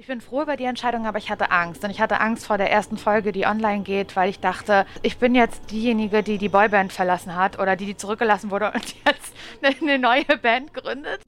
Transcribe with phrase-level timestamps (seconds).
[0.00, 1.84] Ich bin froh über die Entscheidung, aber ich hatte Angst.
[1.84, 5.18] Und ich hatte Angst vor der ersten Folge, die online geht, weil ich dachte, ich
[5.18, 9.34] bin jetzt diejenige, die die Boyband verlassen hat oder die, die zurückgelassen wurde und jetzt
[9.82, 11.20] eine neue Band gründet.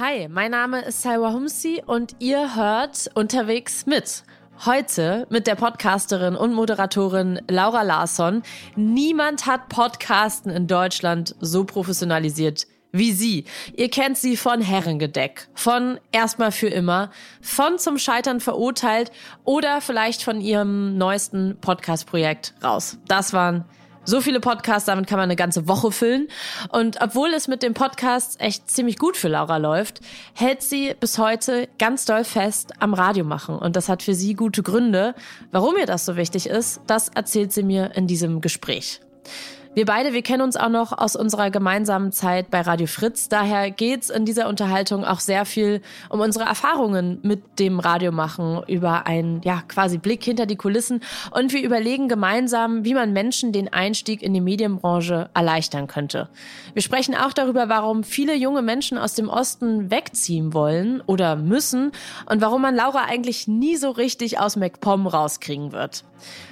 [0.00, 4.24] Hi, mein Name ist Salwa Humsi und ihr hört unterwegs mit.
[4.66, 8.42] Heute mit der Podcasterin und Moderatorin Laura Larsson.
[8.74, 13.44] Niemand hat Podcasten in Deutschland so professionalisiert wie sie.
[13.76, 17.10] Ihr kennt sie von Herrengedeck, von Erstmal für immer,
[17.40, 19.10] von Zum Scheitern verurteilt
[19.44, 22.98] oder vielleicht von ihrem neuesten Podcast-Projekt raus.
[23.06, 23.64] Das waren
[24.08, 26.28] so viele Podcasts, damit kann man eine ganze Woche füllen.
[26.70, 30.00] Und obwohl es mit dem Podcast echt ziemlich gut für Laura läuft,
[30.32, 33.56] hält sie bis heute ganz doll fest am Radio machen.
[33.56, 35.14] Und das hat für sie gute Gründe.
[35.50, 39.00] Warum ihr das so wichtig ist, das erzählt sie mir in diesem Gespräch.
[39.74, 43.28] Wir beide, wir kennen uns auch noch aus unserer gemeinsamen Zeit bei Radio Fritz.
[43.28, 49.06] Daher geht's in dieser Unterhaltung auch sehr viel um unsere Erfahrungen mit dem Radiomachen, über
[49.06, 51.00] einen, ja, quasi Blick hinter die Kulissen.
[51.30, 56.28] Und wir überlegen gemeinsam, wie man Menschen den Einstieg in die Medienbranche erleichtern könnte.
[56.72, 61.92] Wir sprechen auch darüber, warum viele junge Menschen aus dem Osten wegziehen wollen oder müssen
[62.26, 66.04] und warum man Laura eigentlich nie so richtig aus MacPom rauskriegen wird.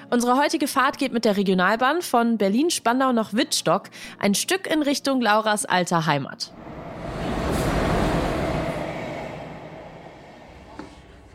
[0.09, 3.91] Unsere heutige Fahrt geht mit der Regionalbahn von Berlin-Spandau nach Wittstock
[4.21, 6.53] ein Stück in Richtung Lauras alter Heimat.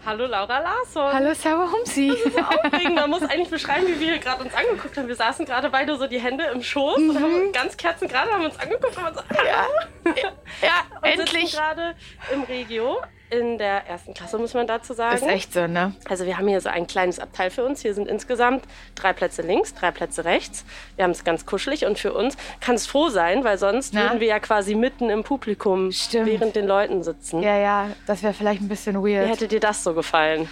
[0.05, 1.13] Hallo Laura Larsson.
[1.13, 2.08] Hallo Sarah Humsi.
[2.08, 2.95] Das ist so aufregend.
[2.95, 5.08] Man muss eigentlich beschreiben, wie wir gerade uns angeguckt haben.
[5.08, 7.09] Wir saßen gerade beide so die Hände im Schoß mhm.
[7.09, 10.11] und haben ganz kerzengerade haben uns angeguckt und haben so, ja,
[10.61, 11.95] ja und endlich gerade
[12.33, 13.02] im Regio
[13.32, 15.16] in der ersten Klasse, muss man dazu sagen.
[15.16, 15.96] Ist echt so, ne?
[16.10, 17.82] Also wir haben hier so ein kleines Abteil für uns.
[17.82, 20.66] Hier sind insgesamt drei Plätze links, drei Plätze rechts.
[20.98, 24.04] Wir haben es ganz kuschelig und für uns kann es froh sein, weil sonst Na?
[24.04, 26.28] würden wir ja quasi mitten im Publikum Stimmt.
[26.28, 27.42] während den Leuten sitzen.
[27.42, 29.26] Ja, ja, das wäre vielleicht ein bisschen weird.
[29.26, 30.50] Wie hätte dir das so gefallen?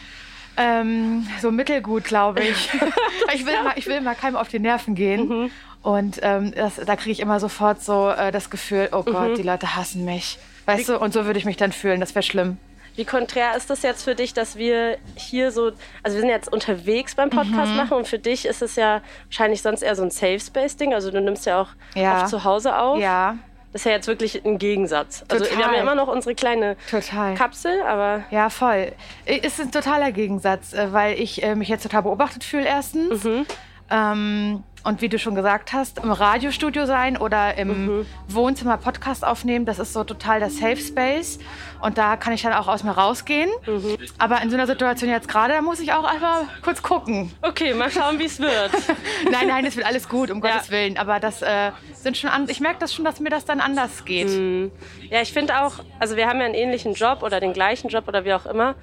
[0.55, 2.69] Ähm, so mittelgut, glaube ich.
[3.33, 5.27] ich, will mal, ich will mal keinem auf die Nerven gehen.
[5.27, 5.51] Mhm.
[5.81, 9.35] Und ähm, das, da kriege ich immer sofort so äh, das Gefühl, oh Gott, mhm.
[9.35, 10.37] die Leute hassen mich.
[10.65, 12.57] Weißt du, und so würde ich mich dann fühlen, das wäre schlimm.
[12.95, 15.71] Wie konträr ist das jetzt für dich, dass wir hier so,
[16.03, 17.77] also wir sind jetzt unterwegs beim Podcast mhm.
[17.77, 20.93] machen und für dich ist es ja wahrscheinlich sonst eher so ein Safe Space Ding.
[20.93, 22.21] Also du nimmst ja auch ja.
[22.21, 22.99] oft zu Hause auf.
[22.99, 23.37] Ja.
[23.71, 25.23] Das ist ja jetzt wirklich ein Gegensatz.
[25.27, 25.57] Also Total.
[25.57, 27.35] wir haben ja immer noch unsere kleine total.
[27.35, 28.23] Kapsel, aber.
[28.31, 28.93] Ja, voll.
[29.25, 33.23] Es ist ein totaler Gegensatz, äh, weil ich äh, mich jetzt total beobachtet fühle erstens.
[33.23, 33.45] Mhm.
[33.91, 38.05] Ähm, und wie du schon gesagt hast, im Radiostudio sein oder im mhm.
[38.27, 41.39] Wohnzimmer Podcast aufnehmen, das ist so total der Safe Space.
[41.81, 43.49] Und da kann ich dann auch aus mir rausgehen.
[43.65, 43.97] Mhm.
[44.17, 47.31] Aber in so einer Situation jetzt gerade, da muss ich auch einfach kurz gucken.
[47.41, 48.71] Okay, mal schauen, wie es wird.
[49.31, 50.53] nein, nein, es wird alles gut, um ja.
[50.53, 50.97] Gottes Willen.
[50.97, 54.05] Aber das äh, sind schon an, ich merke das schon, dass mir das dann anders
[54.05, 54.29] geht.
[54.29, 54.71] Mhm.
[55.09, 58.07] Ja, ich finde auch, also wir haben ja einen ähnlichen Job oder den gleichen Job
[58.07, 58.75] oder wie auch immer.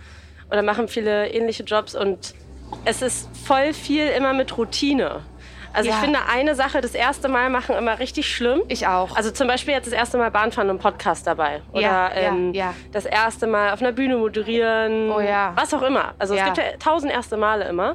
[0.51, 2.35] Oder machen viele ähnliche Jobs und
[2.85, 5.23] es ist voll viel immer mit Routine.
[5.76, 5.97] Also ja.
[5.97, 8.62] ich finde eine Sache das erste Mal machen immer richtig schlimm.
[8.69, 9.14] Ich auch.
[9.14, 11.60] Also zum Beispiel jetzt das erste Mal Bahnfahren und Podcast dabei.
[11.70, 15.10] Oder ja, ähm, ja, das erste Mal auf einer Bühne moderieren.
[15.10, 15.53] Oh ja.
[15.54, 16.14] Was auch immer.
[16.19, 17.94] Also es gibt ja tausend erste Male immer.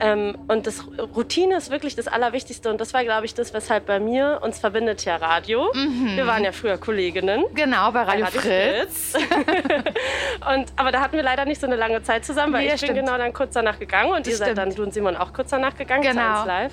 [0.00, 0.84] Ähm, und das
[1.14, 2.68] Routine ist wirklich das Allerwichtigste.
[2.68, 5.70] Und das war, glaube ich, das, weshalb bei mir uns verbindet ja Radio.
[5.72, 6.16] Mhm.
[6.16, 7.44] Wir waren ja früher Kolleginnen.
[7.54, 9.12] Genau, bei Radio, bei Radio Fritz.
[9.12, 9.24] Fritz.
[10.54, 12.80] und, aber da hatten wir leider nicht so eine lange Zeit zusammen, weil nee, ich
[12.80, 14.56] bin genau dann kurz danach gegangen und das ihr stimmt.
[14.56, 16.02] seid dann, du und Simon, auch kurz danach gegangen.
[16.02, 16.44] Genau.
[16.44, 16.72] Live.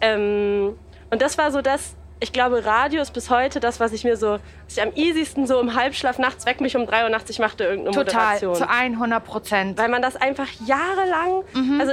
[0.00, 0.78] Ähm,
[1.10, 4.16] und das war so das, ich glaube, Radio ist bis heute das, was ich mir
[4.16, 4.32] so,
[4.64, 7.38] was ich am easiesten so im Halbschlaf nachts weg mich um 3 Uhr nachts, ich
[7.38, 8.54] machte irgendeine Total, Moderation.
[8.54, 9.78] zu 100 Prozent.
[9.78, 11.80] Weil man das einfach jahrelang, mhm.
[11.80, 11.92] also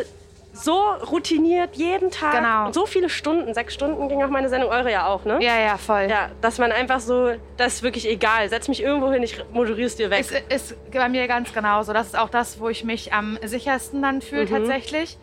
[0.56, 0.80] so
[1.12, 2.68] routiniert jeden Tag genau.
[2.68, 5.38] und so viele Stunden, sechs Stunden ging auch meine Sendung, eure ja auch, ne?
[5.42, 6.08] Ja, ja, voll.
[6.10, 9.88] Ja, dass man einfach so, das ist wirklich egal, setz mich irgendwo hin, ich moderiere
[9.88, 10.26] es dir weg.
[10.50, 11.94] Es ist bei mir ganz genauso.
[11.94, 14.50] Das ist auch das, wo ich mich am sichersten dann fühle mhm.
[14.50, 15.18] tatsächlich.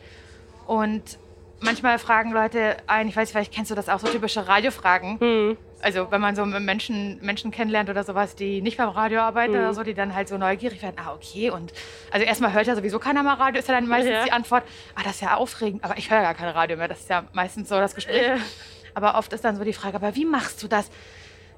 [0.67, 1.19] Und
[1.61, 5.19] manchmal fragen Leute ein, ich weiß, vielleicht kennst du das auch, so typische Radiofragen.
[5.21, 5.57] Mhm.
[5.83, 9.59] Also wenn man so Menschen, Menschen kennenlernt oder sowas, die nicht beim Radio arbeiten mhm.
[9.59, 11.51] oder so, die dann halt so neugierig werden, ah, okay.
[11.51, 11.73] Und
[12.11, 14.25] also erstmal hört ja sowieso keiner mal Radio, ist ja dann meistens ja.
[14.25, 14.63] die Antwort,
[14.95, 16.89] ah, das ist ja aufregend, aber ich höre ja gar kein Radio mehr.
[16.89, 18.27] Das ist ja meistens so das Gespräch.
[18.27, 18.37] Ja.
[18.95, 20.91] Aber oft ist dann so die Frage, aber wie machst du das?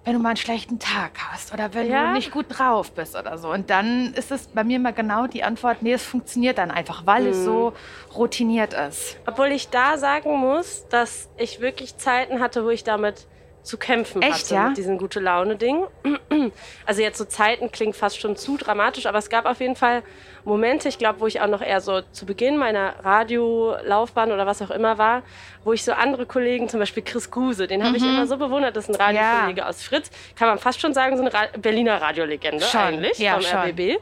[0.05, 2.09] wenn du mal einen schlechten Tag hast oder wenn ja.
[2.09, 3.50] du nicht gut drauf bist oder so.
[3.50, 7.06] Und dann ist es bei mir mal genau die Antwort, nee, es funktioniert dann einfach,
[7.06, 7.29] weil mhm.
[7.31, 7.73] es so
[8.15, 9.17] routiniert ist.
[9.26, 13.26] Obwohl ich da sagen muss, dass ich wirklich Zeiten hatte, wo ich damit
[13.64, 14.69] zu kämpfen Echt, hatte ja?
[14.69, 15.84] mit diesem gute Laune Ding.
[16.84, 20.02] Also jetzt so Zeiten klingt fast schon zu dramatisch, aber es gab auf jeden Fall
[20.44, 24.61] Momente, ich glaube, wo ich auch noch eher so zu Beginn meiner Radiolaufbahn oder was
[24.62, 25.23] auch immer war,
[25.64, 28.76] wo ich so andere Kollegen, zum Beispiel Chris Kruse, den habe ich immer so bewundert,
[28.76, 32.00] das ist ein Radiokollege aus Fritz, kann man fast schon sagen, so eine Ra Berliner
[32.00, 33.58] Radiolegende Schon, eigentlich ja, vom schon.
[33.61, 33.99] RBB.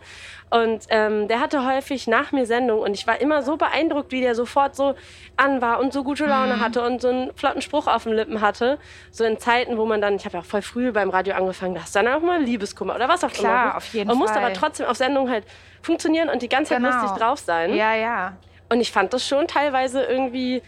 [0.50, 4.20] Und ähm, der hatte häufig nach mir Sendung und ich war immer so beeindruckt, wie
[4.20, 4.94] der sofort so
[5.38, 6.28] an war und so gute Mhm.
[6.28, 8.78] Laune hatte und so einen flotten Spruch auf den Lippen hatte.
[9.10, 11.74] So in Zeiten, wo man dann, ich habe ja auch voll früh beim Radio angefangen,
[11.74, 13.76] da hast du dann auch mal Liebeskummer oder was auch Klar, immer.
[13.78, 14.44] auf jeden Man musste Fall.
[14.44, 15.44] aber trotzdem auf Sendung halt
[15.82, 16.90] funktionieren und die ganze Zeit Genau.
[16.92, 17.74] lustig drauf sein.
[17.74, 18.32] Ja, ja.
[18.68, 20.62] Und ich fand das schon teilweise irgendwie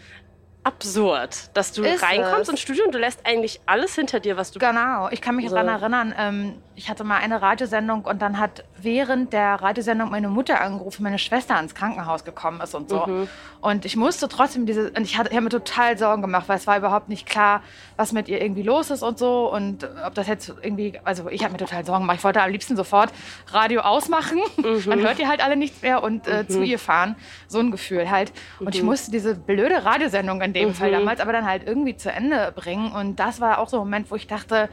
[0.65, 2.49] absurd, dass du Ist reinkommst es.
[2.49, 5.47] ins Studio und du lässt eigentlich alles hinter dir, was du Genau, ich kann mich
[5.49, 5.55] So.
[5.55, 10.27] daran erinnern, ähm, ich hatte mal eine Radiosendung und dann hat während der Radiosendung meine
[10.27, 13.05] Mutter angerufen, meine Schwester ins Krankenhaus gekommen ist und so.
[13.05, 13.29] Mhm.
[13.61, 16.67] Und ich musste trotzdem diese, und ich, hatte- ich mir total Sorgen gemacht, weil es
[16.67, 17.61] war überhaupt nicht klar,
[17.95, 21.43] was mit ihr irgendwie los ist und so und ob das jetzt irgendwie, also ich
[21.43, 22.17] habe mir total Sorgen gemacht.
[22.17, 23.11] Ich wollte am liebsten sofort
[23.51, 24.83] Radio ausmachen, Mhm.
[24.87, 27.15] man hört ihr halt alle nichts mehr und äh, zu ihr fahren.
[27.47, 28.33] So ein Gefühl halt.
[28.59, 28.73] Und Mhm.
[28.73, 32.51] ich musste diese blöde Radiosendung in dem Fall damals aber dann halt irgendwie zu Ende
[32.55, 34.69] bringen und das war auch so ein Moment, wo ich dachte,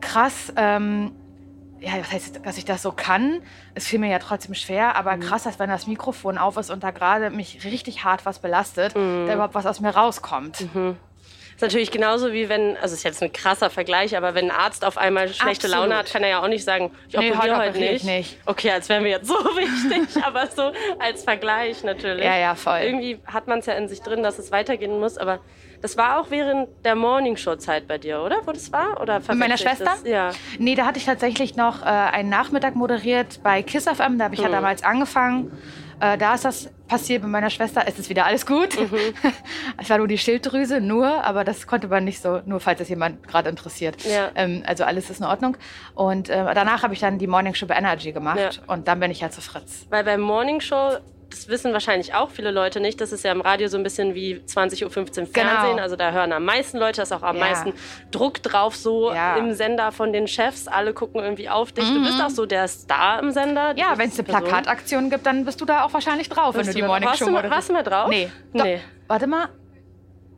[0.00, 1.12] krass, ähm,
[1.80, 3.40] ja, das heißt, dass ich das so kann.
[3.74, 4.94] Es fiel mir ja trotzdem schwer, Mhm.
[4.94, 8.38] aber krass, dass wenn das Mikrofon auf ist und da gerade mich richtig hart was
[8.38, 9.26] belastet, Mhm.
[9.26, 10.64] da überhaupt was aus mir rauskommt.
[11.62, 14.84] Ist natürlich genauso wie wenn, also ist jetzt ein krasser Vergleich, aber wenn ein Arzt
[14.84, 15.76] auf einmal schlechte Absolut.
[15.88, 17.92] Laune hat, kann er ja auch nicht sagen, ich Nee, operiere heute nicht.
[17.92, 18.36] ich nicht.
[18.46, 22.24] Okay, als wären wir jetzt so wichtig, aber so als Vergleich natürlich.
[22.24, 22.80] Ja, ja, voll.
[22.82, 25.38] Irgendwie hat man es ja in sich drin, dass es weitergehen muss, aber
[25.82, 28.38] das war auch während der Morningshow-Zeit bei dir, oder?
[28.44, 29.00] Wo das war?
[29.00, 29.84] Oder Mit meiner Schwester?
[29.84, 30.02] Das?
[30.04, 30.30] Ja.
[30.58, 34.18] Nee, da hatte ich tatsächlich noch äh, einen Nachmittag moderiert bei Kiss FM.
[34.18, 34.46] Da habe ich Mhm.
[34.46, 35.52] ja damals angefangen.
[36.02, 37.84] Äh, da ist das passiert mit meiner Schwester.
[37.86, 38.78] Es ist wieder alles gut.
[38.78, 38.98] Mhm.
[39.80, 42.88] Es war nur die Schilddrüse, nur, aber das konnte man nicht so, nur falls es
[42.88, 44.02] jemand gerade interessiert.
[44.04, 44.30] Ja.
[44.34, 45.56] Ähm, also alles ist in Ordnung.
[45.94, 48.38] Und äh, danach habe ich dann die Morning Show bei Energy gemacht.
[48.38, 48.74] Ja.
[48.74, 49.86] Und dann bin ich ja zu Fritz.
[49.90, 50.98] Weil beim Morningshow,
[51.32, 54.14] das wissen wahrscheinlich auch viele Leute nicht, das ist ja im Radio so ein bisschen
[54.14, 55.32] wie 20.15 Uhr Fernsehen.
[55.32, 55.76] Genau.
[55.82, 57.44] Also da hören am meisten Leute, da ist auch am Ja.
[57.44, 57.72] meisten
[58.10, 59.36] Druck drauf, so Ja.
[59.36, 60.68] im Sender von den Chefs.
[60.68, 61.84] Alle gucken irgendwie auf dich.
[61.88, 63.72] Du bist auch so der Star im Sender.
[63.72, 63.78] Mhm.
[63.78, 64.28] Ja, wenn es eine.
[64.28, 67.24] Plakataktion gibt, dann bist du da auch wahrscheinlich drauf, wenn du die Morning warst Show
[67.26, 67.56] du mal- moderierst.
[67.56, 68.08] Warst du mal drauf?
[68.08, 68.30] Nee.
[68.52, 68.80] Nee.
[69.08, 69.48] Warte mal.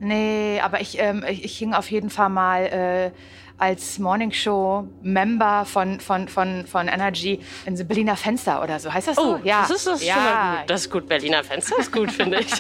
[0.01, 3.11] Nee, aber ich, ähm, ich, ich hing auf jeden Fall mal äh,
[3.57, 8.93] als Morningshow-Member von, von, von, von Energy in so Berliner Fenster oder so.
[8.93, 9.37] Heißt das so?
[9.37, 10.15] Oh, das ist das ja.
[10.15, 10.71] schon mal gut.
[10.71, 11.09] Das ist gut.
[11.09, 12.51] Berliner Fenster ist gut, finde ich.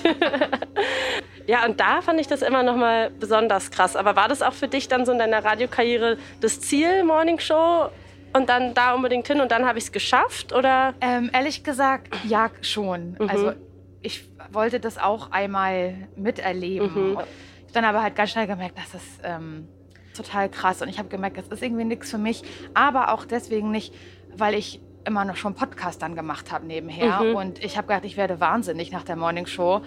[1.46, 3.96] ja, und da fand ich das immer noch mal besonders krass.
[3.96, 7.90] Aber war das auch für dich dann so in deiner Radiokarriere das Ziel, Morning Show?
[8.32, 10.52] Und dann da unbedingt hin und dann habe ich es geschafft?
[10.52, 10.94] Oder?
[11.00, 13.16] Ähm, ehrlich gesagt, ja, schon.
[13.18, 13.28] Mhm.
[13.28, 13.52] Also
[14.00, 17.10] ich wollte das auch einmal miterleben.
[17.10, 17.16] Mhm.
[17.16, 19.68] Und Ich habe dann aber halt ganz schnell gemerkt, das ist ähm,
[20.14, 20.80] total krass.
[20.82, 22.42] Und ich habe gemerkt, das ist irgendwie nichts für mich.
[22.74, 23.92] Aber auch deswegen nicht,
[24.36, 27.20] weil ich immer noch schon Podcast dann gemacht habe nebenher.
[27.20, 27.34] Mhm.
[27.36, 29.82] Und ich habe gedacht, ich werde wahnsinnig nach der Morning Show,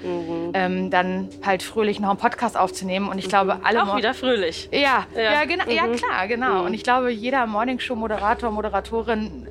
[0.54, 3.10] ähm, dann halt fröhlich noch einen Podcast aufzunehmen.
[3.10, 4.70] Und ich glaube, alle Auch wieder fröhlich.
[4.72, 5.22] ja, Ja.
[5.22, 5.46] ja.
[5.46, 5.96] genau, ja Mhm.
[5.96, 6.66] klar, genau.
[6.66, 9.48] Und ich glaube, jeder Morningshow-Moderator, Moderatorin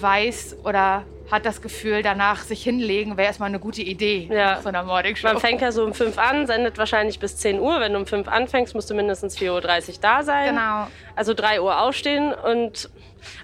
[0.00, 4.60] weiß oder hat das Gefühl, danach sich hinlegen, wäre erstmal eine gute Idee Ja.
[4.60, 5.26] so einer Morningshow.
[5.26, 7.80] Man fängt ja so um 5 an, sendet wahrscheinlich bis 10 Uhr.
[7.80, 9.50] Wenn du um 5 anfängst, musst du mindestens 4.30
[9.88, 10.54] Uhr da sein.
[10.54, 10.86] Genau.
[11.16, 12.32] Also 3 Uhr aufstehen.
[12.34, 12.90] Und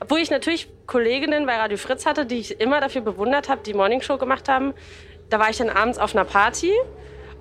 [0.01, 3.73] obwohl ich natürlich Kolleginnen bei Radio Fritz hatte, die ich immer dafür bewundert habe, die
[3.73, 4.75] Morningshow gemacht haben,
[5.31, 6.73] da war ich dann abends auf einer Party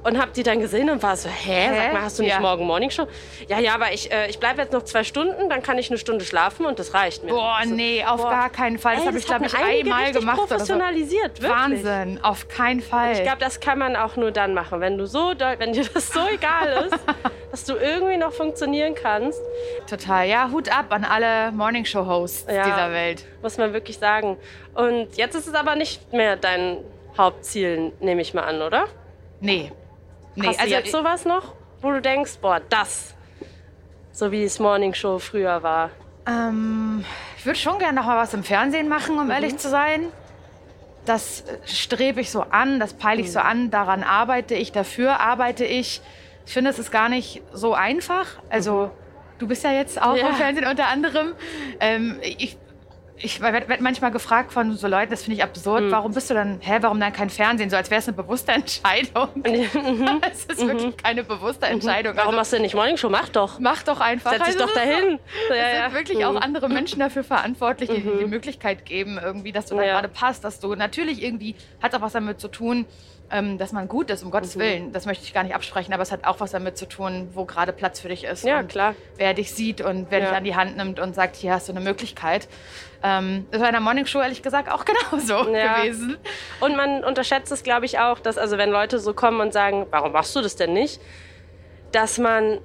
[0.03, 1.75] und habe die dann gesehen und war so, hä, Hä?
[1.75, 2.39] sag mal, hast du nicht Ja.
[2.39, 3.07] morgen Morningshow?
[3.47, 5.97] Ja, ja, aber ich, äh, ich bleibe jetzt noch zwei Stunden, dann kann ich eine
[5.97, 7.31] Stunde schlafen und das reicht mir.
[7.31, 8.29] Boah, Also, nee, auf boah.
[8.29, 8.95] gar keinen Fall.
[8.95, 10.37] Das habe ich, glaube ich, einmal gemacht.
[10.39, 10.55] Oder so.
[10.55, 11.51] professionalisiert, wirklich.
[11.85, 13.11] Wahnsinn, auf keinen Fall.
[13.13, 16.09] Ich glaube, das kann man auch nur dann machen, wenn du so, wenn dir das
[16.13, 16.97] so egal ist,
[17.51, 19.39] dass du irgendwie noch funktionieren kannst,
[19.89, 20.27] Total.
[20.27, 22.63] Ja, Hut ab an alle Morningshow-Hosts Ja.
[22.63, 23.25] dieser Welt.
[23.41, 24.37] muss man wirklich sagen.
[24.75, 26.77] Und jetzt ist es aber nicht mehr dein
[27.17, 28.85] Hauptziel, nehme ich mal an, oder?
[29.41, 29.71] Nee.
[30.35, 33.13] Nee, Hast du jetzt sowas noch, wo du denkst, boah, das,
[34.11, 35.89] so wie es Morning Show früher war.
[36.27, 37.03] Ähm,
[37.37, 40.07] ich würde schon gerne noch mal was im Fernsehen machen, um ehrlich zu sein.
[41.05, 45.19] Das äh, strebe ich so an, das peile ich so an, daran arbeite ich, dafür
[45.19, 46.01] arbeite ich.
[46.45, 48.25] Ich finde, es ist gar nicht so einfach.
[48.49, 48.91] Also,
[49.39, 50.29] du bist ja jetzt auch Ja.
[50.29, 51.33] im Fernsehen unter anderem.
[51.79, 52.57] Ähm, ich
[53.21, 55.91] ich werde werd manchmal gefragt von so Leuten, das finde ich absurd, mhm.
[55.91, 57.69] warum bist du dann, hä, warum dann kein Fernsehen?
[57.69, 59.29] So als wäre es eine bewusste Entscheidung.
[59.49, 60.21] Mhm.
[60.31, 60.97] es ist wirklich mhm.
[60.97, 61.73] keine bewusste mhm.
[61.73, 62.15] Entscheidung.
[62.15, 63.09] Warum also, machst du denn nicht Morning Show?
[63.09, 63.59] Mach doch.
[63.59, 64.31] Mach doch einfach.
[64.31, 65.19] Setz dich also, doch dahin.
[65.49, 69.67] Es ja, sind wirklich auch andere Menschen dafür verantwortlich, die die Möglichkeit geben, irgendwie, dass
[69.67, 72.85] du da gerade passt, dass du natürlich irgendwie, hat auch was damit zu tun,
[73.29, 74.59] dass man gut ist, um Gottes mhm.
[74.59, 74.91] Willen.
[74.91, 77.45] Das möchte ich gar nicht absprechen, aber es hat auch was damit zu tun, wo
[77.45, 78.43] gerade Platz für dich ist.
[78.43, 78.95] Ja, klar.
[79.17, 80.25] Wer dich sieht und wer ja.
[80.25, 82.47] dich an die Hand nimmt und sagt, hier hast du eine Möglichkeit.
[83.03, 85.77] Ähm, das war in der Morning Show ehrlich gesagt auch genauso ja.
[85.77, 86.17] gewesen.
[86.59, 89.85] Und man unterschätzt es, glaube ich, auch, dass also wenn Leute so kommen und sagen,
[89.91, 90.99] warum machst du das denn nicht,
[91.91, 92.59] dass man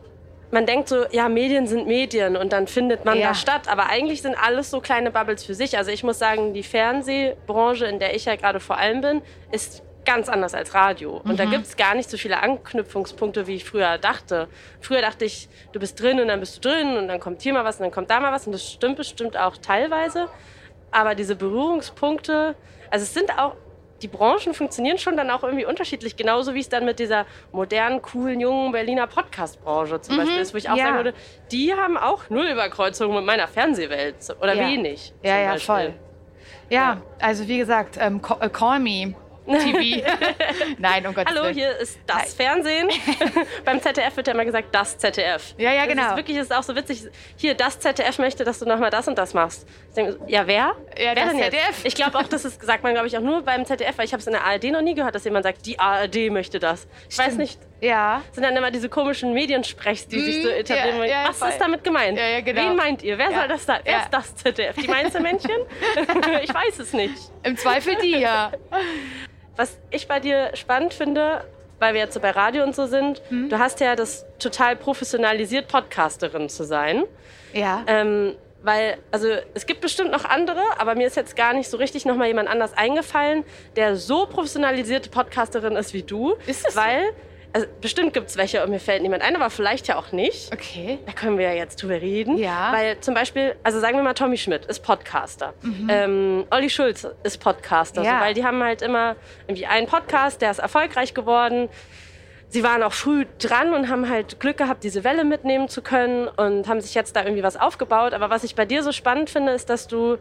[0.50, 3.28] man denkt so, ja, Medien sind Medien und dann findet man ja.
[3.28, 3.68] da statt.
[3.68, 5.76] Aber eigentlich sind alles so kleine Bubbles für sich.
[5.76, 9.82] Also ich muss sagen, die Fernsehbranche, in der ich ja gerade vor allem bin, ist
[10.04, 11.16] ganz anders als Radio.
[11.24, 11.36] Und mhm.
[11.36, 14.48] da gibt es gar nicht so viele Anknüpfungspunkte, wie ich früher dachte.
[14.80, 17.52] Früher dachte ich, du bist drin und dann bist du drin und dann kommt hier
[17.52, 18.46] mal was und dann kommt da mal was.
[18.46, 20.28] Und das stimmt bestimmt auch teilweise.
[20.90, 22.54] Aber diese Berührungspunkte,
[22.90, 23.56] also es sind auch,
[24.02, 28.02] die Branchen funktionieren schon dann auch irgendwie unterschiedlich, genauso wie es dann mit dieser modernen,
[28.02, 30.20] coolen, jungen Berliner Podcast-Branche zum mhm.
[30.20, 30.84] Beispiel ist, wo ich auch ja.
[30.84, 31.14] sagen würde,
[31.50, 34.68] die haben auch null Überkreuzungen mit meiner Fernsehwelt oder ja.
[34.68, 35.14] wenig.
[35.22, 35.74] Ja, ja, Beispiel.
[35.74, 35.94] voll.
[36.70, 39.14] Ja, ja, also wie gesagt, ähm, äh, Call Me
[39.46, 40.06] TV.
[40.78, 41.54] Nein, um Gottes Hallo, Willen.
[41.54, 42.28] hier ist das Hi.
[42.28, 42.88] Fernsehen.
[43.64, 45.54] Beim ZDF wird ja immer gesagt, das ZDF.
[45.58, 46.02] Ja, ja, genau.
[46.02, 47.02] Das ist wirklich ist auch so witzig.
[47.36, 49.66] Hier, das ZDF möchte, dass du nochmal das und das machst.
[49.96, 50.56] Denke, ja, wer?
[50.56, 51.66] Ja, wer das denn ZDF.
[51.68, 51.86] Jetzt?
[51.86, 54.12] Ich glaube auch, das ist, sagt man, glaube ich, auch nur beim ZDF, weil ich
[54.12, 56.86] habe es in der ARD noch nie gehört, dass jemand sagt, die ARD möchte das.
[57.08, 57.28] Ich Stimmt.
[57.28, 57.58] weiß nicht.
[57.80, 58.22] Ja.
[58.32, 60.54] Sind dann immer diese komischen Mediensprechs, die mm, sich so mhm.
[60.54, 60.98] etablieren.
[61.00, 61.50] Ja, ja, was voll.
[61.50, 62.16] ist damit gemeint?
[62.18, 62.62] Ja, ja, genau.
[62.62, 63.18] Wen meint ihr?
[63.18, 63.78] Wer soll das da?
[63.84, 64.76] Wer ist das ZDF?
[64.76, 65.50] Die Mainzelmännchen?
[66.42, 67.14] ich weiß es nicht.
[67.42, 68.52] Im Zweifel die, ja.
[69.56, 71.44] Was ich bei dir spannend finde,
[71.78, 73.48] weil wir jetzt so bei Radio und so sind, mhm.
[73.48, 77.04] du hast ja das total professionalisiert, Podcasterin zu sein.
[77.52, 77.82] Ja.
[77.86, 81.76] Ähm, weil, also es gibt bestimmt noch andere, aber mir ist jetzt gar nicht so
[81.76, 83.44] richtig nochmal jemand anders eingefallen,
[83.76, 86.34] der so professionalisierte Podcasterin ist wie du.
[86.46, 87.14] Ist das weil so?
[87.54, 90.52] Also bestimmt gibt es welche und mir fällt niemand ein, aber vielleicht ja auch nicht.
[90.52, 90.98] Okay.
[91.06, 92.36] Da können wir ja jetzt drüber reden.
[92.36, 92.72] Ja.
[92.72, 95.54] Weil zum Beispiel, also sagen wir mal, Tommy Schmidt ist Podcaster.
[95.62, 95.86] Mhm.
[95.88, 98.02] Ähm, Olli Schulz ist Podcaster.
[98.02, 98.18] Ja.
[98.18, 99.14] So, weil die haben halt immer
[99.46, 101.68] irgendwie einen Podcast, der ist erfolgreich geworden.
[102.48, 106.26] Sie waren auch früh dran und haben halt Glück gehabt, diese Welle mitnehmen zu können
[106.26, 108.14] und haben sich jetzt da irgendwie was aufgebaut.
[108.14, 110.18] Aber was ich bei dir so spannend finde, ist, dass du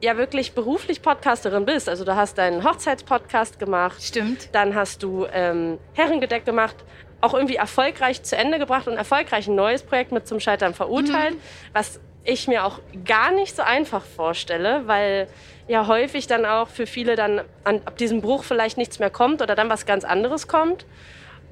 [0.00, 1.88] ja wirklich beruflich Podcasterin bist.
[1.88, 4.02] Also du hast deinen Hochzeitspodcast gemacht.
[4.02, 4.48] Stimmt.
[4.52, 6.76] Dann hast du ähm, Herrengedeck gemacht.
[7.20, 11.34] Auch irgendwie erfolgreich zu Ende gebracht und erfolgreich ein neues Projekt mit zum Scheitern verurteilt.
[11.34, 11.40] Mhm.
[11.72, 15.28] Was ich mir auch gar nicht so einfach vorstelle, weil
[15.66, 19.42] ja häufig dann auch für viele dann an, ab diesem Bruch vielleicht nichts mehr kommt
[19.42, 20.86] oder dann was ganz anderes kommt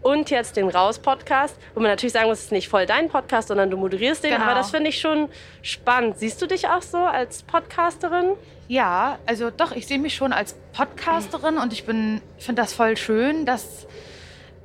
[0.07, 3.49] und jetzt den Raus-Podcast, wo man natürlich sagen muss, es ist nicht voll dein Podcast,
[3.49, 4.31] sondern du moderierst den.
[4.31, 4.45] Genau.
[4.45, 5.29] Aber das finde ich schon
[5.63, 6.19] spannend.
[6.19, 8.35] Siehst du dich auch so als Podcasterin?
[8.69, 12.23] Ja, also doch, ich sehe mich schon als Podcasterin und ich finde
[12.55, 13.89] das voll schön, dass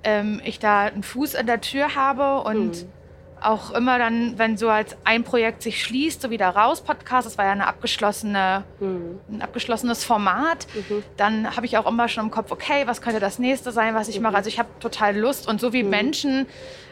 [0.03, 3.00] ähm, ich da einen Fuß in der Tür habe und hm
[3.41, 7.37] auch immer dann, wenn so als ein Projekt sich schließt, so wieder raus Podcast, das
[7.37, 9.19] war ja eine abgeschlossene, mhm.
[9.31, 11.03] ein abgeschlossenes Format, mhm.
[11.17, 14.07] dann habe ich auch immer schon im Kopf, okay, was könnte das nächste sein, was
[14.07, 14.23] ich mhm.
[14.23, 14.35] mache.
[14.35, 15.89] Also ich habe total Lust und so wie mhm.
[15.89, 16.47] Menschen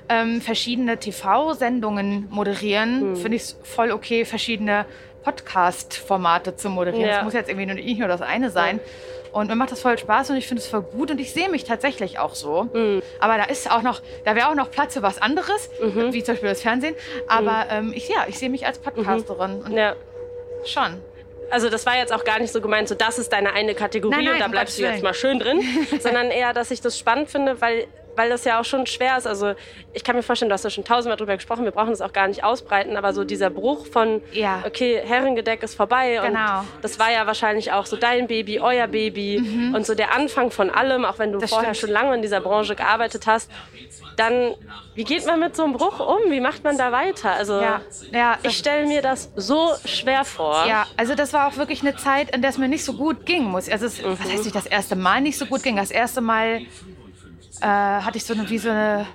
[0.09, 3.15] ähm, verschiedene TV-Sendungen moderieren, mhm.
[3.15, 4.85] finde ich es voll okay, verschiedene
[5.23, 7.09] Podcast-Formate zu moderieren.
[7.09, 7.23] Es ja.
[7.23, 8.77] muss jetzt irgendwie nicht nur das eine sein.
[8.77, 8.83] Ja.
[9.31, 11.50] Und mir macht das voll Spaß und ich finde es voll gut und ich sehe
[11.50, 12.63] mich tatsächlich auch so.
[12.74, 13.01] Mhm.
[13.19, 16.13] Aber da ist auch noch, da wäre auch noch Platz für was anderes, mhm.
[16.13, 16.95] wie zum Beispiel das Fernsehen.
[17.27, 17.89] Aber mhm.
[17.89, 19.63] ähm, ich, ja, ich sehe mich als Podcasterin.
[19.67, 19.77] Mhm.
[19.77, 19.95] ja.
[20.65, 21.01] Schon.
[21.51, 24.15] Also das war jetzt auch gar nicht so gemeint, so das ist deine eine Kategorie
[24.15, 25.62] nein, nein, und da bleibst du jetzt mal schön drin,
[26.00, 27.88] sondern eher, dass ich das spannend finde, weil
[28.19, 29.25] weil das ja auch schon schwer ist.
[29.25, 29.53] Also
[29.93, 32.11] ich kann mir vorstellen, du hast ja schon tausendmal drüber gesprochen, wir brauchen das auch
[32.11, 34.61] gar nicht ausbreiten, aber so dieser Bruch von, ja.
[34.67, 36.59] okay, Herrengedeck ist vorbei genau.
[36.59, 39.73] und das war ja wahrscheinlich auch so dein Baby, euer Baby mhm.
[39.73, 41.91] und so der Anfang von allem, auch wenn du das vorher stimmt.
[41.91, 43.49] schon lange in dieser Branche gearbeitet hast,
[44.17, 44.53] dann,
[44.95, 46.29] wie geht man mit so einem Bruch um?
[46.29, 47.31] Wie macht man da weiter?
[47.31, 47.79] Also ja.
[48.11, 50.65] Ja, ich stelle mir das so schwer vor.
[50.67, 53.25] Ja, also das war auch wirklich eine Zeit, in der es mir nicht so gut
[53.25, 53.45] ging.
[53.45, 53.69] Muss.
[53.69, 54.19] Also es, mhm.
[54.19, 55.77] was heißt nicht das erste Mal nicht so gut ging?
[55.77, 56.63] Das erste Mal
[57.61, 59.05] äh, hatte ich so eine, wie so eine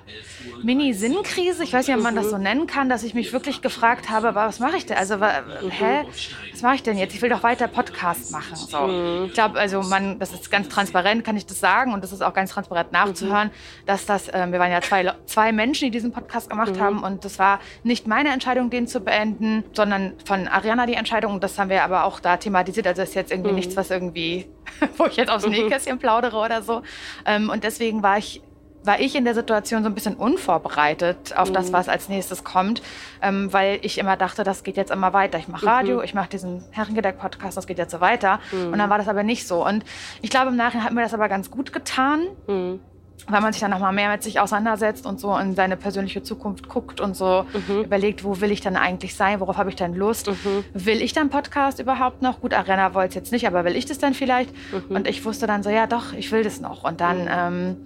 [0.63, 4.09] Mini-Sinnkrise, ich weiß nicht, ob man das so nennen kann, dass ich mich wirklich gefragt
[4.09, 4.97] habe, was mache ich denn?
[4.97, 6.05] Also, hä,
[6.51, 7.15] was mache ich denn jetzt?
[7.15, 8.55] Ich will doch weiter Podcast machen.
[8.55, 8.79] So.
[8.79, 9.25] Mhm.
[9.25, 12.21] Ich glaube, also man, das ist ganz transparent, kann ich das sagen und das ist
[12.21, 13.85] auch ganz transparent nachzuhören, mhm.
[13.85, 16.79] dass das, äh, wir waren ja zwei, zwei Menschen, die diesen Podcast gemacht mhm.
[16.79, 21.33] haben und das war nicht meine Entscheidung, den zu beenden, sondern von Ariana die Entscheidung
[21.33, 22.87] und das haben wir aber auch da thematisiert.
[22.87, 24.47] Also das ist jetzt irgendwie nichts, was irgendwie,
[24.97, 26.81] wo ich jetzt aus dem Nähkästchen plaudere oder so.
[27.25, 28.41] Ähm, und deswegen war ich
[28.85, 31.53] war ich in der Situation so ein bisschen unvorbereitet auf mhm.
[31.53, 32.83] das, was als nächstes kommt,
[33.21, 35.39] ähm, weil ich immer dachte, das geht jetzt immer weiter.
[35.39, 36.03] Ich mache Radio, mhm.
[36.03, 38.39] ich mache diesen Herrengedeck-Podcast, das geht jetzt so weiter.
[38.51, 38.73] Mhm.
[38.73, 39.65] Und dann war das aber nicht so.
[39.65, 39.83] Und
[40.21, 42.27] ich glaube, im Nachhinein hat mir das aber ganz gut getan.
[42.47, 42.79] Mhm
[43.27, 46.69] weil man sich dann nochmal mehr mit sich auseinandersetzt und so in seine persönliche Zukunft
[46.69, 47.83] guckt und so mhm.
[47.83, 50.27] überlegt, wo will ich dann eigentlich sein, worauf habe ich denn Lust?
[50.27, 50.63] Mhm.
[50.73, 52.41] Will ich dann Podcast überhaupt noch?
[52.41, 54.51] Gut, Arena wollte es jetzt nicht, aber will ich das dann vielleicht?
[54.71, 54.95] Mhm.
[54.95, 56.83] Und ich wusste dann so, ja doch, ich will das noch.
[56.83, 57.29] Und dann mhm.
[57.31, 57.77] ähm,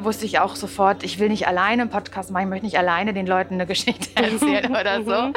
[0.00, 3.12] wusste ich auch sofort, ich will nicht alleine einen Podcast machen, ich möchte nicht alleine
[3.12, 5.28] den Leuten eine Geschichte erzählen oder so.
[5.28, 5.34] Mhm.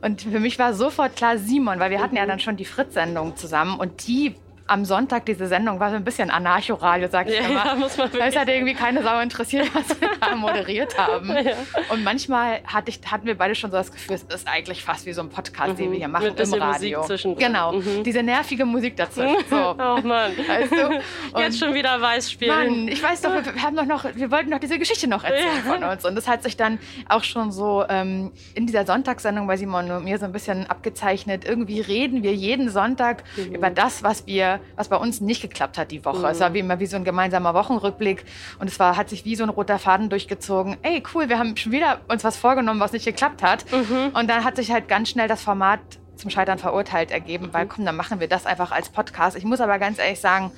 [0.00, 2.28] Und für mich war sofort klar Simon, weil wir hatten ja mhm.
[2.28, 4.34] dann schon die Fritz-Sendung zusammen und die
[4.66, 7.64] am Sonntag diese Sendung war so ein bisschen Anarchoradio, sag ich ja, immer.
[7.64, 8.34] Ja, muss man wirklich.
[8.34, 11.34] Es hat irgendwie keine Sau interessiert, was wir da moderiert haben.
[11.46, 11.52] Ja.
[11.90, 15.06] Und manchmal hatte ich, hatten wir beide schon so das Gefühl, es ist eigentlich fast
[15.06, 15.76] wie so ein Podcast, mhm.
[15.76, 16.98] den wir hier machen Mit im Radio.
[17.00, 17.46] Musik zwischendrin.
[17.46, 18.02] Genau, mhm.
[18.02, 19.36] diese nervige Musik dazwischen.
[19.50, 19.56] So.
[19.56, 20.32] oh Mann.
[20.36, 21.38] Weißt du?
[21.38, 22.50] Jetzt schon wieder weiß spielen.
[22.50, 25.24] Mann, ich weiß doch, wir, wir, haben doch noch, wir wollten doch diese Geschichte noch
[25.24, 26.04] erzählen von uns.
[26.04, 30.04] Und das hat sich dann auch schon so ähm, in dieser Sonntagssendung bei Simon und
[30.04, 31.44] mir so ein bisschen abgezeichnet.
[31.44, 33.54] Irgendwie reden wir jeden Sonntag mhm.
[33.54, 36.18] über das, was wir was bei uns nicht geklappt hat die Woche.
[36.18, 36.24] Mhm.
[36.26, 38.24] Es war wie immer wie so ein gemeinsamer Wochenrückblick
[38.58, 40.76] und es war, hat sich wie so ein roter Faden durchgezogen.
[40.82, 43.64] Ey, cool, wir haben schon wieder uns was vorgenommen, was nicht geklappt hat.
[43.72, 44.10] Mhm.
[44.14, 45.80] Und dann hat sich halt ganz schnell das Format
[46.16, 47.68] zum Scheitern verurteilt ergeben, weil mhm.
[47.68, 49.36] komm, dann machen wir das einfach als Podcast.
[49.36, 50.50] Ich muss aber ganz ehrlich sagen,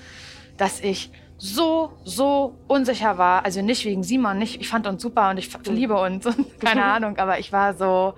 [0.56, 3.44] dass ich so, so unsicher war.
[3.44, 5.74] Also nicht wegen Simon, nicht, ich fand uns super und ich mhm.
[5.74, 8.14] liebe uns und keine Ahnung, aber ich war so,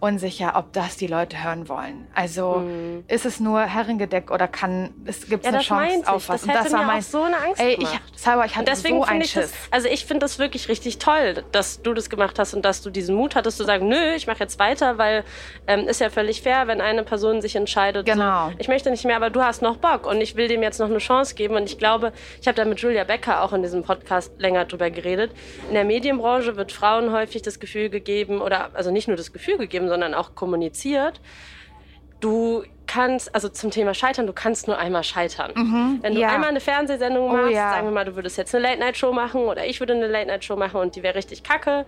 [0.00, 2.06] unsicher, ob das die Leute hören wollen.
[2.14, 3.04] Also mhm.
[3.08, 6.42] ist es nur Herrengedeck oder kann es gibt ja, eine Chance auf was?
[6.42, 9.04] Das, und das war mein so eine Angst ey, ich, Sauber, ich hatte deswegen so
[9.04, 9.50] einen Schiss.
[9.50, 12.82] Das, also ich finde das wirklich richtig toll, dass du das gemacht hast und dass
[12.82, 15.24] du diesen Mut hattest zu sagen, nö, ich mache jetzt weiter, weil
[15.66, 18.50] ähm, ist ja völlig fair, wenn eine Person sich entscheidet, genau.
[18.50, 20.78] So, ich möchte nicht mehr, aber du hast noch Bock und ich will dem jetzt
[20.78, 23.62] noch eine Chance geben und ich glaube, ich habe da mit Julia Becker auch in
[23.62, 25.32] diesem Podcast länger drüber geredet.
[25.68, 29.58] In der Medienbranche wird Frauen häufig das Gefühl gegeben oder also nicht nur das Gefühl
[29.58, 31.20] gegeben, sondern auch kommuniziert.
[32.20, 35.52] Du kannst, also zum Thema Scheitern, du kannst nur einmal scheitern.
[35.54, 36.30] Mhm, Wenn du ja.
[36.30, 37.70] einmal eine Fernsehsendung oh machst, oh, ja.
[37.70, 40.80] sagen wir mal, du würdest jetzt eine Late-Night-Show machen oder ich würde eine Late-Night-Show machen
[40.80, 41.86] und die wäre richtig kacke,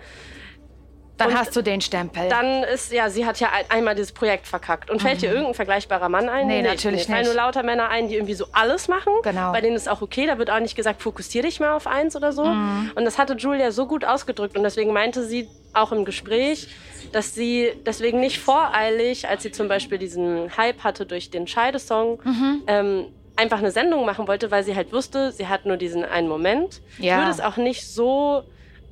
[1.21, 2.29] dann und hast du den Stempel.
[2.29, 4.91] Dann ist, ja, sie hat ja einmal dieses Projekt verkackt.
[4.91, 5.21] Und fällt mhm.
[5.21, 6.47] dir irgendein vergleichbarer Mann ein?
[6.47, 7.11] Nee, nee natürlich nicht.
[7.11, 9.13] Fallen nur lauter Männer ein, die irgendwie so alles machen.
[9.23, 9.53] Genau.
[9.53, 12.17] Bei denen ist auch okay, da wird auch nicht gesagt, fokussier dich mal auf eins
[12.17, 12.45] oder so.
[12.45, 12.93] Mhm.
[12.95, 14.57] Und das hatte Julia so gut ausgedrückt.
[14.57, 16.69] Und deswegen meinte sie auch im Gespräch,
[17.13, 22.21] dass sie deswegen nicht voreilig, als sie zum Beispiel diesen Hype hatte durch den Scheidesong,
[22.25, 22.63] mhm.
[22.67, 26.29] ähm, einfach eine Sendung machen wollte, weil sie halt wusste, sie hat nur diesen einen
[26.29, 26.81] Moment.
[26.99, 27.15] Ja.
[27.15, 28.43] Ich würde es auch nicht so...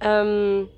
[0.00, 0.68] Ähm,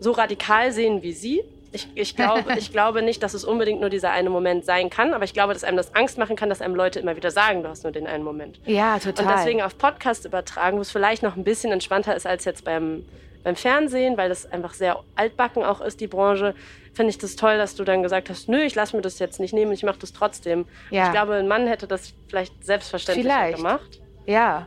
[0.00, 1.42] so radikal sehen wie Sie.
[1.72, 5.12] Ich, ich, glaube, ich glaube nicht, dass es unbedingt nur dieser eine Moment sein kann,
[5.12, 7.62] aber ich glaube, dass einem das Angst machen kann, dass einem Leute immer wieder sagen,
[7.62, 8.60] du hast nur den einen Moment.
[8.64, 9.26] Ja, total.
[9.26, 12.64] Und deswegen auf Podcast übertragen, wo es vielleicht noch ein bisschen entspannter ist als jetzt
[12.64, 13.04] beim,
[13.44, 16.54] beim Fernsehen, weil das einfach sehr altbacken auch ist, die Branche,
[16.94, 19.38] finde ich das toll, dass du dann gesagt hast, nö, ich lasse mir das jetzt
[19.38, 20.66] nicht nehmen, ich mache das trotzdem.
[20.90, 21.06] Ja.
[21.06, 24.00] Ich glaube, ein Mann hätte das vielleicht selbstverständlich gemacht.
[24.26, 24.66] Ja,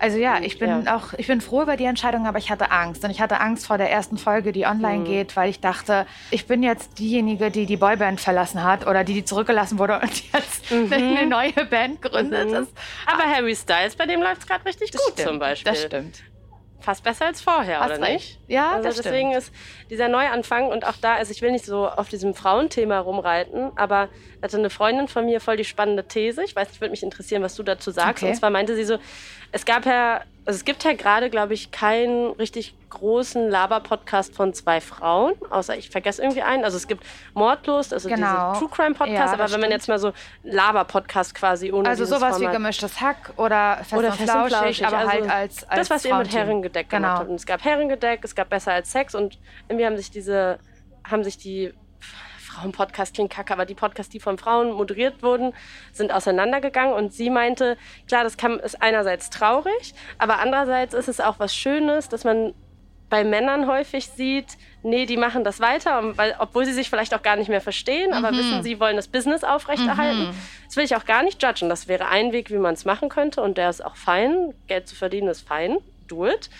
[0.00, 0.96] also ja, ich bin ja.
[0.96, 3.04] auch, ich bin froh über die Entscheidung, aber ich hatte Angst.
[3.04, 5.04] Und ich hatte Angst vor der ersten Folge, die online mhm.
[5.04, 9.14] geht, weil ich dachte, ich bin jetzt diejenige, die die Boyband verlassen hat oder die,
[9.14, 10.92] die zurückgelassen wurde und jetzt mhm.
[10.92, 12.50] eine neue Band gründet.
[12.50, 12.66] Mhm.
[13.06, 15.72] aber Harry Styles, bei dem läuft es gerade richtig das gut stimmt, zum Beispiel.
[15.72, 16.22] Das stimmt
[16.80, 18.12] fast besser als vorher, Hast oder recht.
[18.12, 18.38] nicht?
[18.48, 19.44] Ja, also das deswegen stimmt.
[19.44, 19.54] ist
[19.90, 24.08] dieser Neuanfang und auch da, also ich will nicht so auf diesem Frauenthema rumreiten, aber
[24.42, 26.42] hatte eine Freundin von mir voll die spannende These.
[26.44, 28.22] Ich weiß nicht, würde mich interessieren, was du dazu sagst.
[28.22, 28.32] Okay.
[28.32, 28.98] Und zwar meinte sie so,
[29.52, 34.52] es gab ja also es gibt ja gerade, glaube ich, keinen richtig großen Laber-Podcast von
[34.54, 36.64] zwei Frauen, außer ich vergesse irgendwie einen.
[36.64, 38.54] Also es gibt Mordlos, also genau.
[38.54, 39.62] True Crime Podcast, ja, aber wenn stimmt.
[39.62, 42.40] man jetzt mal so Laber-Podcast quasi ohne Also sowas Format.
[42.40, 45.68] wie gemischtes Hack oder Fest, oder und, Fest flauschig, und Flauschig, aber also halt als,
[45.68, 47.00] als Das, was ihr mit Herrengedeck genau.
[47.00, 47.30] gemacht habt.
[47.30, 50.58] Und es gab Herrengedeck, es gab Besser als Sex und irgendwie haben sich diese,
[51.04, 51.72] haben sich die
[52.60, 55.52] Frauen-Podcast klingt kacke, aber die Podcasts, die von Frauen moderiert wurden,
[55.92, 61.20] sind auseinandergegangen und sie meinte, klar, das kann, ist einerseits traurig, aber andererseits ist es
[61.20, 62.54] auch was Schönes, dass man
[63.08, 67.22] bei Männern häufig sieht, nee, die machen das weiter, weil, obwohl sie sich vielleicht auch
[67.22, 68.38] gar nicht mehr verstehen, aber mhm.
[68.38, 70.28] wissen, sie wollen das Business aufrechterhalten.
[70.28, 70.34] Mhm.
[70.66, 71.68] Das will ich auch gar nicht judgen.
[71.68, 74.54] Das wäre ein Weg, wie man es machen könnte und der ist auch fein.
[74.68, 75.78] Geld zu verdienen ist fein.
[76.06, 76.50] Do it.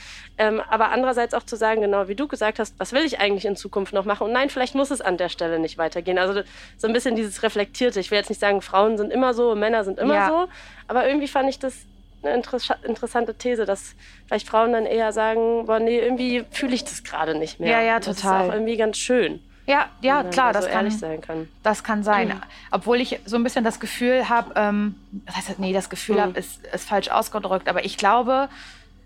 [0.40, 3.44] Ähm, aber andererseits auch zu sagen, genau wie du gesagt hast, was will ich eigentlich
[3.44, 4.24] in Zukunft noch machen?
[4.24, 6.16] Und nein, vielleicht muss es an der Stelle nicht weitergehen.
[6.16, 6.40] Also
[6.78, 8.00] so ein bisschen dieses Reflektierte.
[8.00, 10.28] Ich will jetzt nicht sagen, Frauen sind immer so, Männer sind immer ja.
[10.28, 10.48] so.
[10.88, 11.74] Aber irgendwie fand ich das
[12.22, 12.42] eine
[12.84, 13.94] interessante These, dass
[14.28, 17.72] vielleicht Frauen dann eher sagen, boah, nee, irgendwie fühle ich das gerade nicht mehr.
[17.72, 18.14] Ja, ja, total.
[18.14, 19.42] Das ist auch irgendwie ganz schön.
[19.66, 21.48] Ja, ja, klar, das so kann, sein kann.
[21.62, 22.28] Das kann sein.
[22.28, 22.42] Mhm.
[22.70, 24.94] Obwohl ich so ein bisschen das Gefühl habe, ähm,
[25.26, 26.20] das heißt, nee, das Gefühl mhm.
[26.20, 28.48] habe, ist, ist falsch ausgedrückt, aber ich glaube,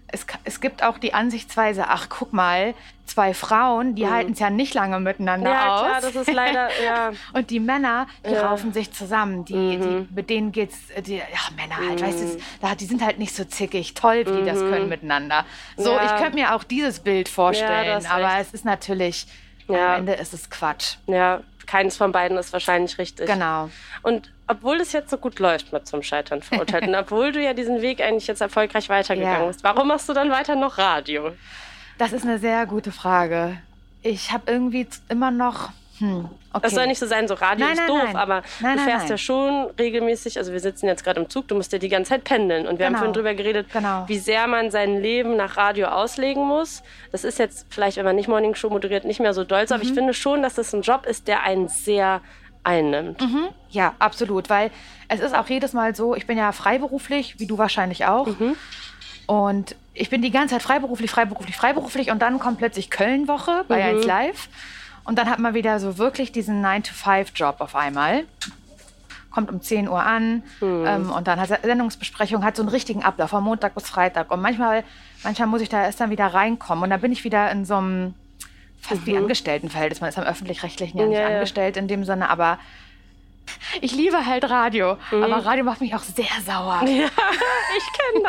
[0.08, 4.10] es, es gibt auch die Ansichtsweise, ach guck mal, zwei Frauen, die mhm.
[4.10, 5.82] halten es ja nicht lange miteinander ja, aus.
[5.82, 7.12] Ja, klar, das ist leider, ja.
[7.32, 8.48] Und die Männer, die ja.
[8.48, 9.44] raufen sich zusammen.
[9.44, 9.80] Die, mhm.
[9.80, 11.24] die, mit denen geht's, die, ja,
[11.56, 12.06] Männer halt, mhm.
[12.06, 14.70] weißt du, die sind halt nicht so zickig, toll, wie die das mhm.
[14.70, 15.44] können miteinander.
[15.76, 16.04] So, ja.
[16.04, 19.26] ich könnte mir auch dieses Bild vorstellen, aber es ist natürlich,
[19.68, 20.96] am Ende ist es Quatsch.
[21.06, 23.26] Ja, keines von beiden ist wahrscheinlich richtig.
[23.26, 23.70] Genau.
[24.02, 27.54] Und obwohl es jetzt so gut läuft mit zum Scheitern verurteilt und obwohl du ja
[27.54, 29.46] diesen Weg eigentlich jetzt erfolgreich weitergegangen ja.
[29.46, 31.32] bist, warum machst du dann weiter noch Radio?
[31.98, 33.58] Das ist eine sehr gute Frage.
[34.02, 35.70] Ich habe irgendwie immer noch.
[35.98, 36.62] Hm, okay.
[36.62, 38.16] Das soll nicht so sein, so Radio nein, ist nein, doof, nein.
[38.16, 41.72] aber du fährst ja schon regelmäßig, also wir sitzen jetzt gerade im Zug, du musst
[41.72, 42.88] ja die ganze Zeit pendeln und wir genau.
[42.88, 44.04] haben vorhin drüber geredet, genau.
[44.08, 46.82] wie sehr man sein Leben nach Radio auslegen muss.
[47.12, 49.72] Das ist jetzt vielleicht, wenn man nicht Morning Show moderiert, nicht mehr so doll, mhm.
[49.72, 49.94] aber ich mhm.
[49.94, 52.20] finde schon, dass das ein Job ist, der einen sehr
[52.64, 53.20] einnimmt.
[53.20, 53.48] Mhm.
[53.70, 54.70] Ja, absolut, weil
[55.08, 58.26] es ist auch jedes Mal so, ich bin ja freiberuflich, wie du wahrscheinlich auch.
[58.26, 58.56] Mhm.
[59.26, 63.92] Und ich bin die ganze Zeit freiberuflich, freiberuflich, freiberuflich und dann kommt plötzlich Köln-Woche bei
[63.92, 63.98] mhm.
[63.98, 64.48] 1 Live.
[65.04, 68.24] Und dann hat man wieder so wirklich diesen 9-to-5-Job auf einmal.
[69.30, 70.84] Kommt um 10 Uhr an mhm.
[70.86, 74.30] ähm, und dann hat Sendungsbesprechung, hat so einen richtigen Ablauf von Montag bis Freitag.
[74.30, 74.84] Und manchmal,
[75.22, 77.76] manchmal muss ich da erst dann wieder reinkommen und dann bin ich wieder in so
[77.76, 78.14] einem
[78.80, 79.06] fast mhm.
[79.06, 80.00] wie Angestelltenverhältnis.
[80.00, 82.58] Man ist am öffentlich-rechtlichen ja nicht ja, angestellt in dem Sinne, aber
[83.80, 85.22] ich liebe halt Radio, mhm.
[85.22, 86.82] aber Radio macht mich auch sehr sauer.
[86.94, 87.08] Ja,
[87.76, 88.24] ich kenne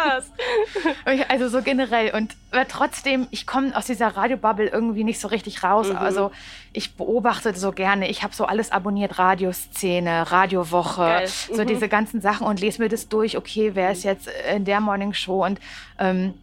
[1.06, 1.30] das.
[1.30, 2.13] also so generell.
[2.13, 5.89] Und aber trotzdem, ich komme aus dieser Radiobubble irgendwie nicht so richtig raus.
[5.89, 5.97] Mhm.
[5.97, 6.32] Also
[6.73, 8.10] ich beobachte so gerne.
[8.10, 11.56] Ich habe so alles abonniert, Radioszene, Radiowoche, mhm.
[11.56, 13.38] so diese ganzen Sachen und lese mir das durch.
[13.38, 15.45] Okay, wer ist jetzt in der Morning Show?
[15.45, 15.60] Und
[15.99, 16.34] ähm,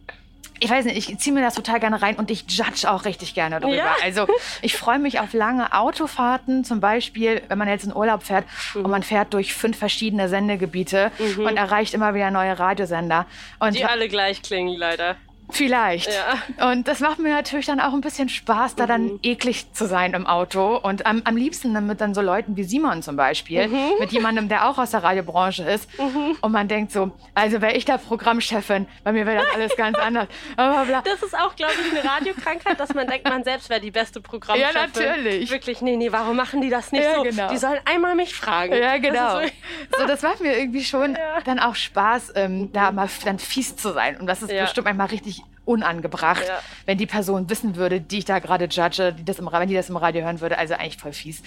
[0.63, 3.33] ich weiß nicht, ich ziehe mir das total gerne rein und ich judge auch richtig
[3.33, 3.75] gerne darüber.
[3.75, 3.95] Ja.
[4.01, 4.27] Also
[4.61, 8.85] ich freue mich auf lange Autofahrten, zum Beispiel, wenn man jetzt in Urlaub fährt mhm.
[8.85, 11.45] und man fährt durch fünf verschiedene Sendegebiete mhm.
[11.45, 13.25] und erreicht immer wieder neue Radiosender.
[13.59, 15.17] Und Die alle gleich klingen, leider.
[15.53, 16.09] Vielleicht.
[16.11, 16.71] Ja.
[16.71, 19.19] Und das macht mir natürlich dann auch ein bisschen Spaß, da dann mhm.
[19.21, 20.77] eklig zu sein im Auto.
[20.77, 23.91] Und am, am liebsten dann mit dann so Leuten wie Simon zum Beispiel, mhm.
[23.99, 25.87] mit jemandem, der auch aus der Radiobranche ist.
[25.99, 26.37] Mhm.
[26.41, 29.97] Und man denkt so, also wäre ich da Programmchefin, bei mir wäre das alles ganz
[29.99, 30.27] anders.
[30.57, 34.21] Das ist auch, glaube ich, eine Radiokrankheit, dass man denkt, man selbst wäre die beste
[34.21, 34.75] Programmchefin.
[34.75, 35.51] Ja, natürlich.
[35.51, 37.23] Wirklich, nee, nee, warum machen die das nicht ja, so?
[37.23, 37.49] Genau.
[37.49, 38.73] Die sollen einmal mich fragen.
[38.73, 39.39] Ja, genau.
[39.39, 39.51] Das
[39.91, 41.41] so, so, das macht mir irgendwie schon ja.
[41.41, 44.19] dann auch Spaß, ähm, da mal dann fies zu sein.
[44.19, 46.59] Und das ist bestimmt manchmal richtig unangebracht, ja.
[46.85, 49.75] wenn die Person wissen würde, die ich da gerade judge, die das im, wenn die
[49.75, 50.57] das im Radio hören würde.
[50.57, 51.41] Also eigentlich voll fies.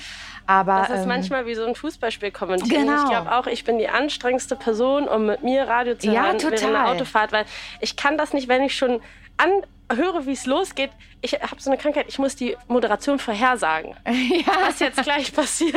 [0.47, 2.87] Aber, das ist ähm, manchmal wie so ein Fußballspiel kommentieren.
[2.87, 3.05] Genau.
[3.05, 6.39] Ich glaube auch, ich bin die anstrengendste Person, um mit mir Radio zu ja, hören
[6.39, 6.61] total.
[6.61, 7.45] während der Autofahrt, weil
[7.81, 9.01] ich kann das nicht, wenn ich schon
[9.37, 10.91] anhöre, wie es losgeht.
[11.21, 14.53] Ich habe so eine Krankheit, ich muss die Moderation vorhersagen, ja.
[14.63, 15.75] was jetzt gleich passiert.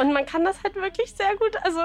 [0.00, 1.56] Und man kann das halt wirklich sehr gut.
[1.62, 1.80] Also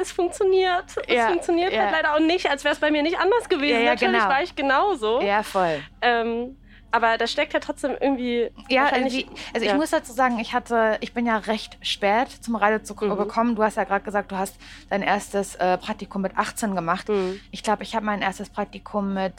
[0.00, 0.84] es funktioniert.
[1.08, 1.82] Ja, es funktioniert ja.
[1.82, 3.80] halt leider auch nicht, als wäre es bei mir nicht anders gewesen.
[3.84, 4.28] Ja, Natürlich genau.
[4.28, 5.20] war ich genauso.
[5.20, 5.82] Ja, voll.
[6.02, 6.56] Ähm,
[6.94, 8.50] aber da steckt ja trotzdem irgendwie.
[8.68, 12.54] Ja, wie, also ich muss dazu sagen, ich hatte, ich bin ja recht spät zum
[12.54, 13.16] Radiozug mhm.
[13.16, 13.56] gekommen.
[13.56, 14.56] Du hast ja gerade gesagt, du hast
[14.90, 17.08] dein erstes äh, Praktikum mit 18 gemacht.
[17.08, 17.40] Mhm.
[17.50, 19.34] Ich glaube, ich habe mein erstes Praktikum mit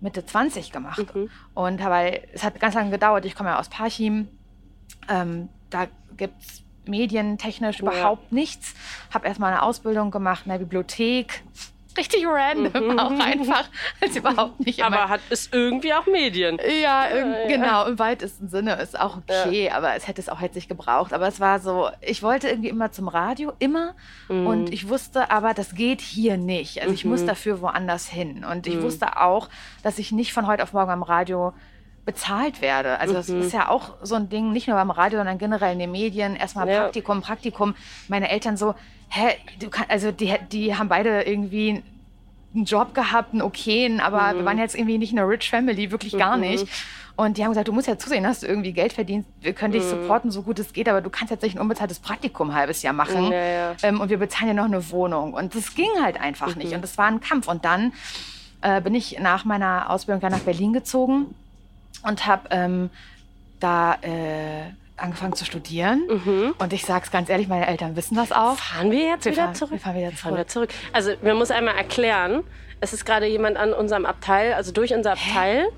[0.00, 1.14] Mitte 20 gemacht.
[1.14, 1.28] Mhm.
[1.52, 3.26] Und weil es hat ganz lange gedauert.
[3.26, 4.28] Ich komme ja aus Parchim.
[5.10, 7.82] Ähm, da gibt es medientechnisch ja.
[7.82, 8.74] überhaupt nichts.
[9.12, 11.42] Habe erstmal eine Ausbildung gemacht in der Bibliothek.
[11.96, 12.98] Richtig random, mhm.
[12.98, 13.68] auch einfach.
[14.00, 14.82] Also überhaupt nicht.
[14.84, 16.58] Aber hat es irgendwie auch Medien.
[16.82, 19.76] Ja, ja, genau, im weitesten Sinne ist auch okay, ja.
[19.76, 21.12] aber es hätte es auch jetzt nicht gebraucht.
[21.12, 23.94] Aber es war so, ich wollte irgendwie immer zum Radio, immer.
[24.28, 24.46] Mhm.
[24.46, 26.80] Und ich wusste aber, das geht hier nicht.
[26.80, 27.26] Also ich muss mhm.
[27.26, 28.44] dafür woanders hin.
[28.44, 28.82] Und ich mhm.
[28.82, 29.48] wusste auch,
[29.82, 31.52] dass ich nicht von heute auf morgen am Radio
[32.04, 32.98] bezahlt werde.
[32.98, 33.42] Also das mhm.
[33.42, 36.36] ist ja auch so ein Ding, nicht nur beim Radio, sondern generell in den Medien.
[36.36, 36.82] Erstmal ja.
[36.82, 37.74] Praktikum, Praktikum.
[38.08, 38.74] Meine Eltern so,
[39.08, 41.82] hä, du kann, also die, die haben beide irgendwie
[42.54, 44.38] einen Job gehabt, einen okayen, aber mhm.
[44.38, 46.42] wir waren jetzt irgendwie nicht eine Rich Family, wirklich gar mhm.
[46.42, 46.66] nicht.
[47.16, 49.28] Und die haben gesagt, du musst ja zusehen, dass du irgendwie Geld verdienst.
[49.42, 49.90] Wir können dich mhm.
[49.90, 52.82] supporten, so gut es geht, aber du kannst jetzt nicht ein unbezahltes Praktikum ein halbes
[52.82, 53.30] Jahr machen.
[53.30, 53.76] Ja, ja.
[53.82, 55.34] Ähm, und wir bezahlen ja noch eine Wohnung.
[55.34, 56.70] Und das ging halt einfach nicht.
[56.70, 56.76] Mhm.
[56.76, 57.46] Und das war ein Kampf.
[57.46, 57.92] Und dann
[58.62, 61.34] äh, bin ich nach meiner Ausbildung dann nach Berlin gezogen
[62.02, 62.90] und habe ähm,
[63.60, 66.02] da äh, angefangen zu studieren.
[66.08, 66.54] Mhm.
[66.58, 68.56] Und ich sage es ganz ehrlich, meine Eltern wissen das auch.
[68.56, 69.72] Fahren wir jetzt wir wieder fahren, zurück?
[69.72, 70.36] Wir fahren wieder zurück.
[70.36, 70.70] Wir zurück.
[70.92, 72.42] Also man muss einmal erklären,
[72.80, 75.64] es ist gerade jemand an unserem Abteil, also durch unser Abteil.
[75.64, 75.68] Hä?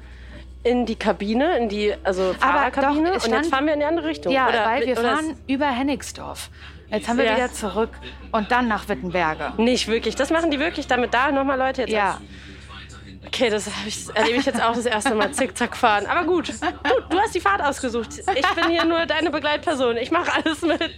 [0.64, 4.06] in die Kabine, in die also Fahrerkabine doch, und jetzt fahren wir in die andere
[4.06, 4.32] Richtung.
[4.32, 6.50] Ja, oder, weil wir fahren über Hennigsdorf.
[6.88, 7.36] Jetzt haben wir ja.
[7.36, 7.90] wieder zurück
[8.32, 9.54] und dann nach Wittenberge.
[9.56, 10.14] Nicht wirklich.
[10.14, 11.92] Das machen die wirklich, damit da nochmal Leute jetzt.
[11.92, 12.20] Ja.
[13.24, 16.06] Okay, das ich, erlebe ich jetzt auch das erste Mal Zickzack fahren.
[16.06, 16.52] Aber gut, du,
[17.08, 18.18] du hast die Fahrt ausgesucht.
[18.18, 19.96] Ich bin hier nur deine Begleitperson.
[19.96, 20.90] Ich mache alles mit.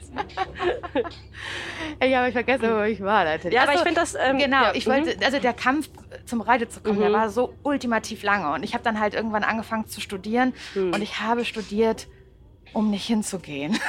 [2.01, 3.25] Ich habe vergessen, wo ich war.
[3.25, 3.55] Natürlich.
[3.55, 4.15] Ja, aber also, ich finde das.
[4.15, 5.23] Ähm, genau, ja, ich wollte, mhm.
[5.23, 5.89] also der Kampf
[6.25, 7.03] zum Radio zu kommen, mhm.
[7.03, 8.53] der war so ultimativ lange.
[8.53, 10.55] Und ich habe dann halt irgendwann angefangen zu studieren.
[10.75, 10.95] Mhm.
[10.95, 12.07] Und ich habe studiert,
[12.75, 13.79] um nicht hinzugehen.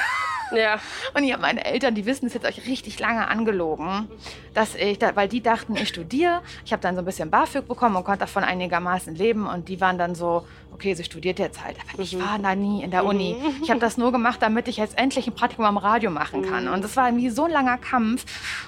[0.52, 0.78] Ja.
[1.14, 4.08] Und ich habe meine Eltern, die wissen es jetzt euch richtig lange angelogen,
[4.54, 6.42] dass ich, weil die dachten, ich studiere.
[6.64, 9.46] Ich habe dann so ein bisschen BAföG bekommen und konnte davon einigermaßen leben.
[9.46, 11.76] Und die waren dann so, okay, sie studiert jetzt halt.
[11.92, 12.20] Aber ich mhm.
[12.20, 13.36] war da nie in der Uni.
[13.38, 13.62] Mhm.
[13.62, 16.66] Ich habe das nur gemacht, damit ich jetzt endlich ein Praktikum am Radio machen kann.
[16.66, 16.72] Mhm.
[16.74, 18.24] Und das war irgendwie so ein langer Kampf.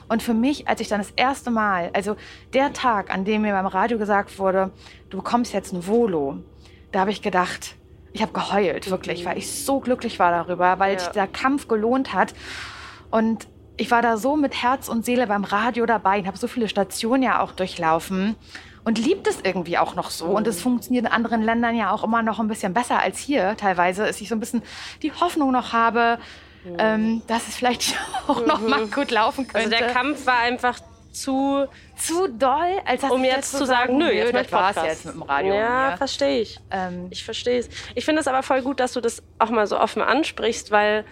[0.08, 2.16] Und für mich, als ich dann das erste Mal, also
[2.54, 4.72] der Tag, an dem mir beim Radio gesagt wurde,
[5.10, 6.38] du bekommst jetzt ein Volo,
[6.92, 7.76] da habe ich gedacht,
[8.18, 10.98] ich habe geheult, wirklich, weil ich so glücklich war darüber, weil ja.
[10.98, 12.34] sich der Kampf gelohnt hat.
[13.12, 16.48] Und ich war da so mit Herz und Seele beim Radio dabei und habe so
[16.48, 18.34] viele Stationen ja auch durchlaufen
[18.82, 20.26] und liebt es irgendwie auch noch so.
[20.26, 23.56] Und es funktioniert in anderen Ländern ja auch immer noch ein bisschen besser als hier
[23.56, 24.62] teilweise, dass ich so ein bisschen
[25.02, 26.18] die Hoffnung noch habe,
[26.64, 26.76] mhm.
[26.78, 27.94] ähm, dass es vielleicht
[28.26, 28.90] auch noch mal mhm.
[28.90, 29.76] gut laufen könnte.
[29.76, 30.80] Also der Kampf war einfach
[31.22, 35.22] zu zu doll, als um jetzt zu sagen, nö, jetzt das war's jetzt mit dem
[35.22, 35.54] Radio.
[35.54, 36.60] Ja, verstehe ich.
[36.70, 37.68] Ähm, ich verstehe es.
[37.94, 41.04] Ich finde es aber voll gut, dass du das auch mal so offen ansprichst, weil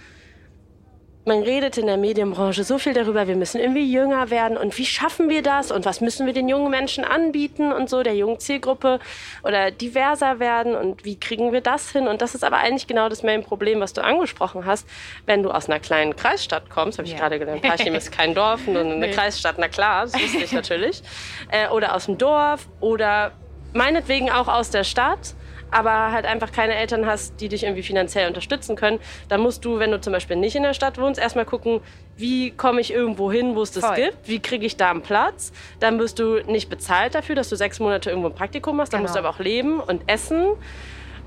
[1.27, 4.57] man redet in der Medienbranche so viel darüber, wir müssen irgendwie jünger werden.
[4.57, 5.73] Und wie schaffen wir das?
[5.73, 7.73] Und was müssen wir den jungen Menschen anbieten?
[7.73, 9.01] Und so, der jungen Zielgruppe
[9.43, 10.77] oder diverser werden?
[10.77, 12.07] Und wie kriegen wir das hin?
[12.07, 14.89] Und das ist aber eigentlich genau das Main-Problem, was du angesprochen hast,
[15.27, 17.19] wenn du aus einer kleinen Kreisstadt kommst, habe ich ja.
[17.19, 19.11] gerade gelernt, Parchim ist kein Dorf, nur eine nee.
[19.11, 21.03] Kreisstadt, na klar, das wusste ich natürlich,
[21.51, 23.33] äh, oder aus dem Dorf oder
[23.73, 25.35] meinetwegen auch aus der Stadt
[25.71, 28.99] aber halt einfach keine Eltern hast, die dich irgendwie finanziell unterstützen können,
[29.29, 31.81] dann musst du, wenn du zum Beispiel nicht in der Stadt wohnst, erstmal gucken,
[32.17, 33.97] wie komme ich irgendwo hin, wo es das Voll.
[33.97, 35.53] gibt, wie kriege ich da einen Platz.
[35.81, 39.01] Dann wirst du nicht bezahlt dafür, dass du sechs Monate irgendwo ein Praktikum machst, dann
[39.01, 39.09] genau.
[39.09, 40.47] musst du aber auch leben und essen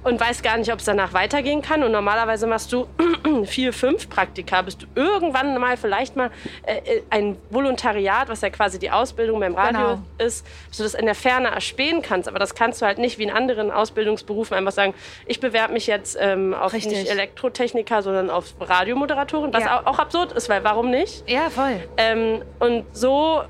[0.04, 1.84] und weißt gar nicht, ob es danach weitergehen kann.
[1.84, 2.88] Und normalerweise machst du
[3.46, 6.32] vier, fünf Praktika, bis du irgendwann mal vielleicht mal
[6.64, 10.04] äh, äh, ein Volontariat, was ja quasi die Ausbildung beim Radio genau.
[10.18, 12.28] ist, bis du das in der Ferne erspähen kannst.
[12.28, 14.94] Aber das kannst du halt nicht wie in anderen Ausbildungsberufen einfach sagen,
[15.26, 16.94] ich bewerbe mich jetzt ähm, auf Richtig.
[16.94, 19.82] nicht Elektrotechniker, sondern auf Radiomoderatoren, was ja.
[19.82, 21.30] auch, auch, absurd ist, weil warum nicht?
[21.30, 21.82] Ja, voll.
[21.98, 23.44] Ähm, und so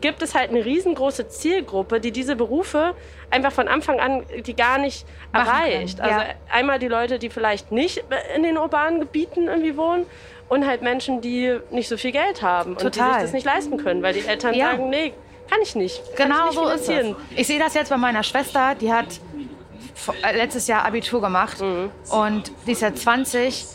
[0.00, 2.94] gibt es halt eine riesengroße Zielgruppe, die diese Berufe
[3.30, 5.98] einfach von Anfang an die gar nicht Machen erreicht.
[5.98, 6.18] Können, ja.
[6.18, 8.04] Also einmal die Leute, die vielleicht nicht
[8.34, 10.06] in den urbanen Gebieten irgendwie wohnen
[10.48, 12.84] und halt Menschen, die nicht so viel Geld haben Total.
[12.86, 14.72] und die sich das nicht leisten können, weil die Eltern ja.
[14.72, 15.12] sagen, nee,
[15.48, 16.02] kann ich nicht.
[16.16, 17.16] Kann genau ich nicht so ist es.
[17.36, 19.20] Ich sehe das jetzt bei meiner Schwester, die hat
[20.22, 21.90] äh, letztes Jahr Abitur gemacht mhm.
[22.10, 23.66] und die ist jetzt 20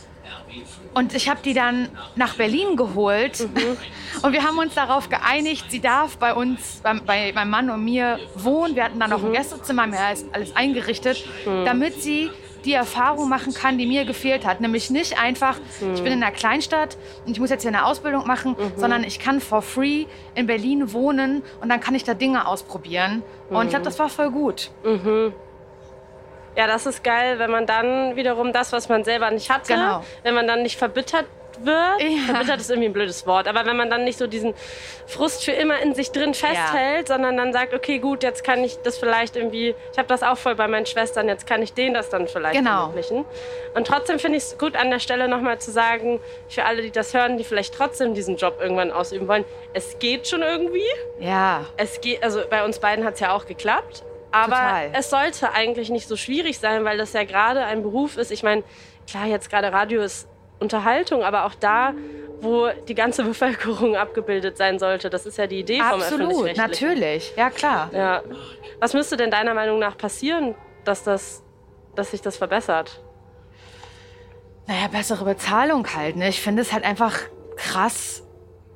[0.96, 3.76] und ich habe die dann nach Berlin geholt mhm.
[4.22, 7.84] und wir haben uns darauf geeinigt, sie darf bei uns, bei, bei meinem Mann und
[7.84, 8.74] mir wohnen.
[8.74, 9.26] Wir hatten dann noch mhm.
[9.26, 11.66] ein Gästezimmer, mir ist alles eingerichtet, mhm.
[11.66, 12.30] damit sie
[12.64, 14.62] die Erfahrung machen kann, die mir gefehlt hat.
[14.62, 15.58] Nämlich nicht einfach,
[15.94, 18.72] ich bin in einer Kleinstadt und ich muss jetzt hier eine Ausbildung machen, mhm.
[18.80, 23.22] sondern ich kann for free in Berlin wohnen und dann kann ich da Dinge ausprobieren.
[23.50, 24.70] Und ich glaube, das war voll gut.
[26.56, 30.02] Ja, das ist geil, wenn man dann wiederum das, was man selber nicht hatte, genau.
[30.22, 31.26] wenn man dann nicht verbittert
[31.60, 32.00] wird.
[32.00, 32.32] Ja.
[32.32, 34.54] Verbittert ist irgendwie ein blödes Wort, aber wenn man dann nicht so diesen
[35.06, 37.14] Frust für immer in sich drin festhält, ja.
[37.14, 40.36] sondern dann sagt, okay, gut, jetzt kann ich das vielleicht irgendwie, ich habe das auch
[40.36, 42.82] voll bei meinen Schwestern, jetzt kann ich denen das dann vielleicht genau.
[42.82, 43.24] ermöglichen.
[43.74, 46.90] Und trotzdem finde ich es gut an der Stelle nochmal zu sagen, für alle, die
[46.90, 50.80] das hören, die vielleicht trotzdem diesen Job irgendwann ausüben wollen, es geht schon irgendwie.
[51.18, 51.64] Ja.
[51.76, 54.04] Es geht, also bei uns beiden hat es ja auch geklappt.
[54.30, 54.90] Aber Total.
[54.92, 58.30] es sollte eigentlich nicht so schwierig sein, weil das ja gerade ein Beruf ist.
[58.30, 58.64] Ich meine,
[59.08, 61.94] klar, jetzt gerade Radio ist Unterhaltung, aber auch da,
[62.40, 65.10] wo die ganze Bevölkerung abgebildet sein sollte.
[65.10, 67.32] Das ist ja die Idee vom Absolut, natürlich.
[67.36, 67.90] Ja, klar.
[67.92, 68.22] Ja.
[68.80, 71.42] Was müsste denn deiner Meinung nach passieren, dass, das,
[71.94, 73.00] dass sich das verbessert?
[74.66, 76.16] Naja, bessere Bezahlung halt.
[76.16, 76.28] Ne?
[76.28, 77.18] Ich finde es halt einfach
[77.56, 78.24] krass,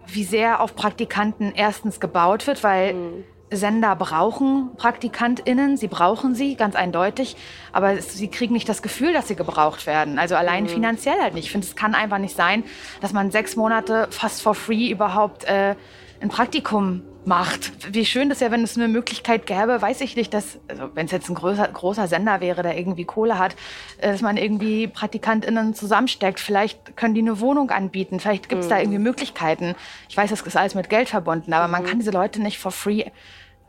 [0.06, 3.24] wie sehr auf Praktikanten erstens gebaut wird, weil mhm.
[3.50, 7.36] Sender brauchen PraktikantInnen, sie brauchen sie, ganz eindeutig,
[7.72, 10.18] aber sie kriegen nicht das Gefühl, dass sie gebraucht werden.
[10.18, 10.68] Also allein mhm.
[10.68, 11.46] finanziell halt nicht.
[11.46, 12.64] Ich finde, es kann einfach nicht sein,
[13.00, 15.74] dass man sechs Monate fast for free überhaupt äh,
[16.20, 17.94] ein Praktikum macht.
[17.94, 21.06] Wie schön das ja, wenn es eine Möglichkeit gäbe, weiß ich nicht, dass, also wenn
[21.06, 23.56] es jetzt ein großer, großer Sender wäre, der irgendwie Kohle hat,
[23.98, 26.40] äh, dass man irgendwie PraktikantInnen zusammensteckt.
[26.40, 28.70] Vielleicht können die eine Wohnung anbieten, vielleicht gibt es mhm.
[28.70, 29.74] da irgendwie Möglichkeiten.
[30.08, 31.72] Ich weiß, das ist alles mit Geld verbunden, aber mhm.
[31.72, 33.04] man kann diese Leute nicht for free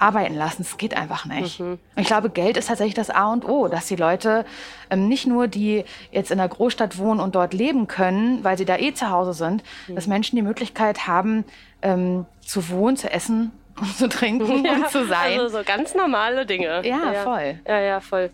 [0.02, 0.64] arbeiten lassen.
[0.64, 1.60] Es geht einfach nicht.
[1.60, 1.78] Mhm.
[1.96, 4.46] Ich glaube, Geld ist tatsächlich das A und O, dass die Leute
[4.90, 8.66] ähm, nicht nur, die jetzt in einer Großstadt wohnen und dort leben können, weil sie
[8.66, 9.96] da eh zu Hause sind, mhm.
[9.96, 11.46] dass Menschen die Möglichkeit haben,
[11.82, 15.40] ähm, zu wohnen, zu essen um zu trinken Ja, und zu sein.
[15.40, 16.82] Also so ganz normale Dinge.
[16.86, 17.60] Ja, voll.
[17.68, 18.30] Ja, ja, voll.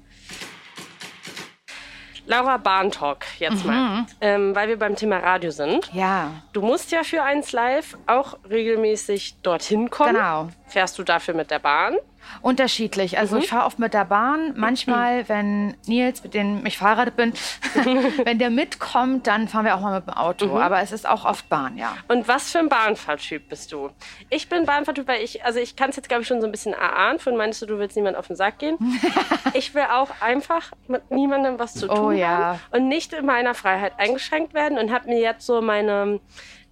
[2.25, 3.71] Laura Bahntalk jetzt Mhm.
[3.71, 5.89] mal, ähm, weil wir beim Thema Radio sind.
[5.93, 10.15] ja, Du musst ja für eins live auch regelmäßig dorthin kommen.
[10.15, 10.49] genau.
[10.67, 11.95] Fährst du dafür mit der Bahn?
[12.41, 13.17] Unterschiedlich.
[13.17, 13.41] Also Mhm.
[13.43, 14.53] ich fahre oft mit der Bahn.
[14.57, 17.31] Manchmal, wenn Nils, mit dem ich verheiratet bin,
[18.25, 20.47] wenn der mitkommt, dann fahren wir auch mal mit dem Auto.
[20.47, 20.57] Mhm.
[20.57, 21.95] Aber es ist auch oft Bahn, ja.
[22.09, 23.91] Und was für ein Bahnfahrtyp bist du?
[24.29, 26.51] Ich bin Bahnfahrtyp, weil ich, also ich kann es jetzt glaube ich schon so ein
[26.51, 27.19] bisschen erahnen.
[27.19, 28.77] Von meinst du, du willst niemand auf den Sack gehen?
[29.53, 32.27] ich will auch einfach mit niemandem was zu tun Oh ja.
[32.27, 36.19] haben und nicht in meiner Freiheit eingeschränkt werden und habe mir jetzt so meine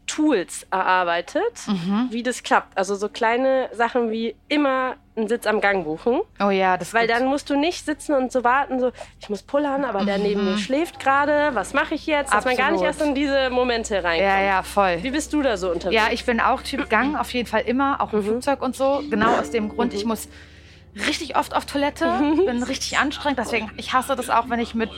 [0.07, 2.07] Tools erarbeitet, Mhm.
[2.11, 2.77] wie das klappt.
[2.77, 6.21] Also so kleine Sachen wie immer einen Sitz am Gang buchen.
[6.39, 9.29] Oh ja, das Weil gibt- dann musst du nicht sitzen und so warten, so, ich
[9.29, 12.33] muss pullern, aber der neben mir schläft gerade, was mache ich jetzt?
[12.33, 12.87] Dass man gar nicht Mhm.
[12.87, 13.01] Absolut.
[13.01, 14.19] erst in diese Momente reinkommt.
[14.29, 14.99] Ja, ja, voll.
[15.01, 15.95] Wie bist du da so unterwegs?
[16.01, 19.01] Ja, ich bin auch Typ Gang, auf jeden Fall immer, auch im Flugzeug und so.
[19.09, 20.27] Genau aus dem Grund, ich muss
[21.07, 22.05] richtig oft auf Toilette,
[22.45, 23.39] bin richtig anstrengend.
[23.39, 24.89] Deswegen, ich hasse das auch, wenn ich mit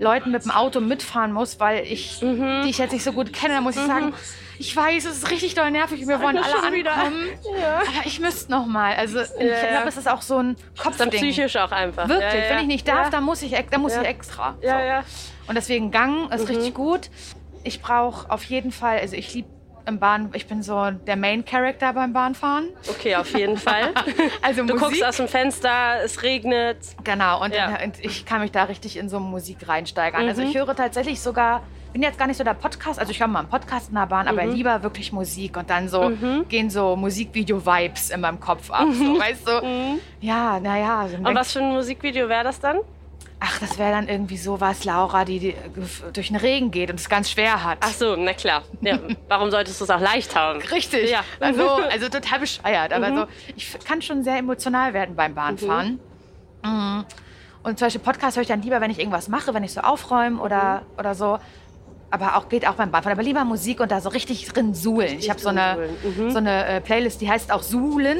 [0.00, 3.54] Leuten mit dem Auto mitfahren muss, weil ich, die ich jetzt nicht so gut kenne,
[3.54, 4.12] dann muss ich sagen,
[4.60, 6.92] ich weiß, es ist richtig doll nervig, wir wollen alle schon wieder.
[6.92, 7.26] ankommen.
[7.62, 8.94] Aber ich müsste noch mal.
[8.96, 9.70] Also ich ja.
[9.70, 11.10] glaube, es ist auch so ein Kopfding.
[11.10, 12.08] psychisch auch einfach.
[12.08, 12.50] Wirklich, ja, ja.
[12.50, 13.10] wenn ich nicht darf, ja.
[13.10, 14.02] dann muss ich, dann muss Ja.
[14.02, 14.56] ich extra.
[14.62, 14.84] Ja, So.
[14.84, 15.04] ja.
[15.46, 16.54] Und deswegen Gang ist Mhm.
[16.56, 17.08] richtig gut.
[17.64, 19.48] Ich brauche auf jeden Fall, also ich liebe
[19.88, 22.68] im Bahn, ich bin so der Main Character beim Bahnfahren.
[22.88, 23.92] Okay, auf jeden Fall.
[24.42, 24.80] Also Du Musik.
[24.88, 26.78] guckst aus dem Fenster, es regnet.
[27.04, 27.78] Genau, und, Ja.
[27.82, 30.26] und ich kann mich da richtig in so Musik reinsteigern.
[30.28, 30.48] Also Mhm.
[30.48, 33.40] ich höre tatsächlich sogar, bin jetzt gar nicht so der Podcast, also ich höre mal
[33.40, 34.32] einen Podcast in der Bahn, Mhm.
[34.38, 36.12] aber lieber wirklich Musik und dann so
[36.48, 39.98] gehen so Musikvideo-Vibes in meinem Kopf ab, so, weißt du?
[40.20, 41.08] Ja, naja.
[41.18, 41.26] Mhm.
[41.26, 42.78] Und was für ein Musikvideo wäre das dann?
[43.40, 45.54] Ach, das wäre dann irgendwie sowas, Laura, die, die
[46.12, 47.78] durch den Regen geht und es ganz schwer hat.
[47.80, 48.62] Ach so, na klar.
[48.80, 48.98] Ja.
[49.28, 50.60] Warum solltest du es auch leicht haben?
[50.60, 51.10] Richtig.
[51.10, 51.20] Ja.
[51.38, 52.92] Also, also total bescheuert.
[52.92, 56.00] Aber so, ich kann schon sehr emotional werden beim Bahnfahren.
[56.64, 57.04] Mhm.
[57.62, 59.82] Und zum Beispiel Podcast höre ich dann lieber, wenn ich irgendwas mache, wenn ich so
[59.82, 61.38] aufräume oder, oder so.
[62.10, 63.16] Aber auch geht auch beim Bahnfahren.
[63.16, 65.18] Aber lieber Musik und da so richtig drin suhlen.
[65.18, 66.30] Ich habe so eine, Mhm.
[66.32, 68.18] so eine äh, Playlist, die heißt auch Suhlen.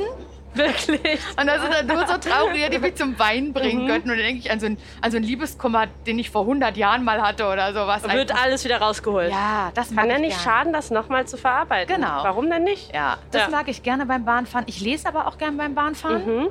[0.54, 1.18] Wirklich.
[1.38, 4.10] Und da sind dann nur so Traurige, die mich zum Weinen bringen könnten.
[4.10, 6.76] Und dann denke ich an so, einen, an so einen Liebeskummer, den ich vor 100
[6.76, 8.02] Jahren mal hatte oder sowas.
[8.02, 9.30] Wird Einfach- alles wieder rausgeholt.
[9.30, 10.54] ja, das Kann ja ich nicht gern.
[10.54, 11.94] schaden, das nochmal zu verarbeiten.
[11.94, 12.22] Genau.
[12.24, 12.94] Warum denn nicht?
[12.94, 13.48] Ja, das Ja.
[13.50, 14.64] mag ich gerne beim Bahnfahren.
[14.68, 16.24] Ich lese aber auch gerne beim Bahnfahren.
[16.26, 16.48] Mhm.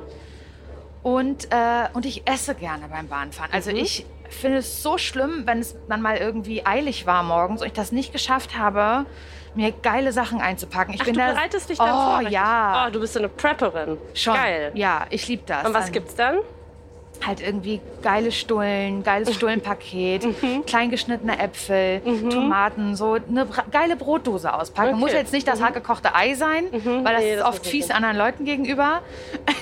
[1.02, 3.52] Und, äh, und ich esse gerne beim Bahnfahren.
[3.52, 3.76] Also Mhm.
[3.78, 7.72] ich finde es so schlimm, wenn es dann mal irgendwie eilig war morgens und ich
[7.72, 9.06] das nicht geschafft habe,
[9.54, 10.94] mir geile Sachen einzupacken.
[10.94, 12.18] Ich Ach, bin du da, bereitest dich dann oh, vor.
[12.18, 12.34] richtig?
[12.34, 13.98] ja, Oh, du bist so eine Prepperin.
[14.14, 14.34] schon.
[14.34, 14.70] Geil.
[14.74, 15.66] Ja, ich liebe das.
[15.66, 16.36] Und was Dann gibt's dann?
[17.26, 20.64] Halt irgendwie geile Stullen, geiles Stullenpaket, Mhm.
[20.66, 24.90] kleingeschnittene Äpfel, Tomaten, so eine geile Brotdose auspacken.
[24.90, 25.00] Okay.
[25.00, 28.16] Muss jetzt nicht das haargekochte Ei sein, weil das Nee, ist das oft fies anderen
[28.16, 29.00] Leuten gegenüber.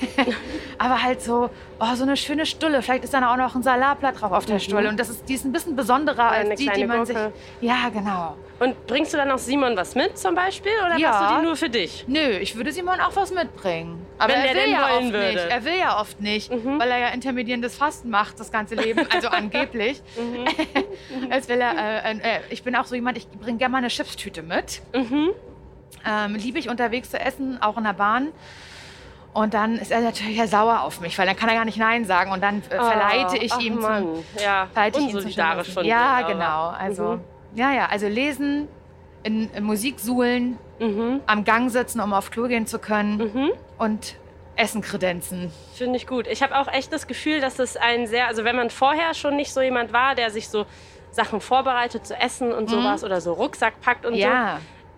[0.79, 1.49] Aber halt so,
[1.81, 2.83] oh, so eine schöne Stulle.
[2.83, 4.89] Vielleicht ist dann auch noch ein Salatblatt drauf auf der Stulle.
[4.89, 7.17] Und das ist, die ist ein bisschen besonderer als die, die man sich.
[7.17, 7.33] Gurke.
[7.61, 8.37] Ja, genau.
[8.59, 10.73] Und bringst du dann auch Simon was mit zum Beispiel?
[10.87, 11.11] Oder Ja.
[11.11, 12.05] machst du die nur für dich?
[12.09, 14.05] Nö, ich würde Simon auch was mitbringen.
[14.19, 15.33] Aber Wenn er will ja oft würde.
[15.35, 15.47] nicht.
[15.51, 19.29] Er will ja oft nicht, weil er ja intermittierendes Fasten macht das ganze Leben, also
[19.31, 20.03] angeblich.
[21.31, 23.89] Als will er, äh, äh, ich bin auch so jemand, ich bringe gerne mal eine
[23.89, 24.81] Chipstüte mit.
[24.95, 28.29] Ähm, Liebe ich unterwegs zu essen, auch in der Bahn.
[29.37, 31.77] Und dann ist er natürlich ja sauer auf mich, weil dann kann er gar nicht
[31.77, 32.33] Nein sagen.
[32.33, 34.03] Und dann äh, verleite ich ihm Mann.
[34.03, 36.33] zum, ja, verleite ich ihn zum von Ja, dir.
[36.33, 36.68] genau.
[36.68, 37.20] Also, Mhm.
[37.55, 38.66] ja, ja, also lesen,
[39.25, 41.20] in, in Musik suhlen, Mhm.
[41.27, 43.51] am Gang sitzen, um auf Klo gehen zu können Mhm.
[43.77, 44.16] und
[44.57, 45.53] Essen kredenzen.
[45.75, 46.27] Finde ich gut.
[46.29, 49.37] Ich habe auch echt das Gefühl, dass es ein sehr, also wenn man vorher schon
[49.37, 50.64] nicht so jemand war, der sich so
[51.11, 54.18] Sachen vorbereitet zu essen und sowas oder so Rucksack packt und so.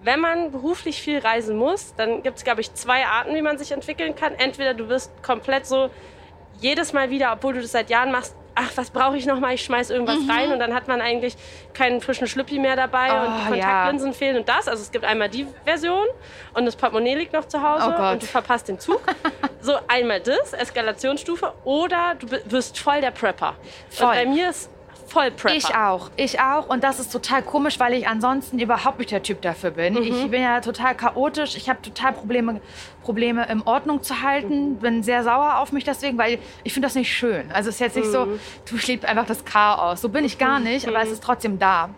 [0.01, 0.07] Mhm.
[0.07, 3.43] Ja, Wenn man beruflich viel reisen muss, dann gibt es, glaube ich, zwei Arten, wie
[3.43, 4.35] man sich entwickeln kann.
[4.35, 5.91] Entweder du wirst komplett so
[6.61, 9.55] jedes Mal wieder, obwohl du das seit Jahren machst, ach, was brauche ich noch mal?
[9.55, 11.37] Ich schmeiß irgendwas rein und dann hat man eigentlich
[11.75, 13.15] keinen frischen Schlüppi mehr dabei Mhm.
[13.15, 14.67] Oh, und die Kontaktlinsen fehlen und das.
[14.67, 16.05] Also es gibt einmal die Version
[16.55, 19.01] und das Portemonnaie liegt noch zu Hause Oh und du verpasst den Zug.
[19.61, 23.55] so einmal das, Eskalationsstufe oder du wirst voll der Prepper.
[23.91, 24.07] Voll.
[24.09, 24.69] Und bei mir ist
[25.09, 25.57] voll Prepper.
[25.57, 26.11] ich auch.
[26.17, 26.69] Ich auch.
[26.69, 29.95] Und das ist total komisch, weil ich ansonsten überhaupt nicht der Typ dafür bin.
[29.95, 30.03] Mhm.
[30.03, 31.57] Ich bin ja total chaotisch.
[31.57, 32.61] Ich habe total Probleme,
[33.03, 34.73] Probleme im Ordnung zu halten.
[34.73, 34.77] Mhm.
[34.77, 37.51] Bin sehr sauer auf mich deswegen, weil ich finde das nicht schön.
[37.53, 38.41] Also es ist jetzt nicht so, Mhm.
[38.69, 40.01] du schlägt einfach das Chaos.
[40.01, 41.91] So bin ich gar nicht, aber es ist trotzdem da.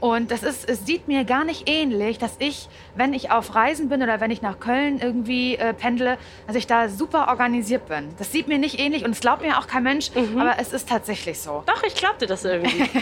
[0.00, 0.08] Mhm.
[0.08, 3.88] Und das ist, es sieht mir gar nicht ähnlich, dass ich, wenn ich auf Reisen
[3.88, 8.08] bin oder wenn ich nach Köln irgendwie äh, pendle, dass ich da super organisiert bin.
[8.18, 10.38] Das sieht mir nicht ähnlich und es glaubt mir auch kein Mensch, Mhm.
[10.38, 11.62] aber es ist tatsächlich so.
[11.66, 12.84] Doch, ich glaubte das irgendwie.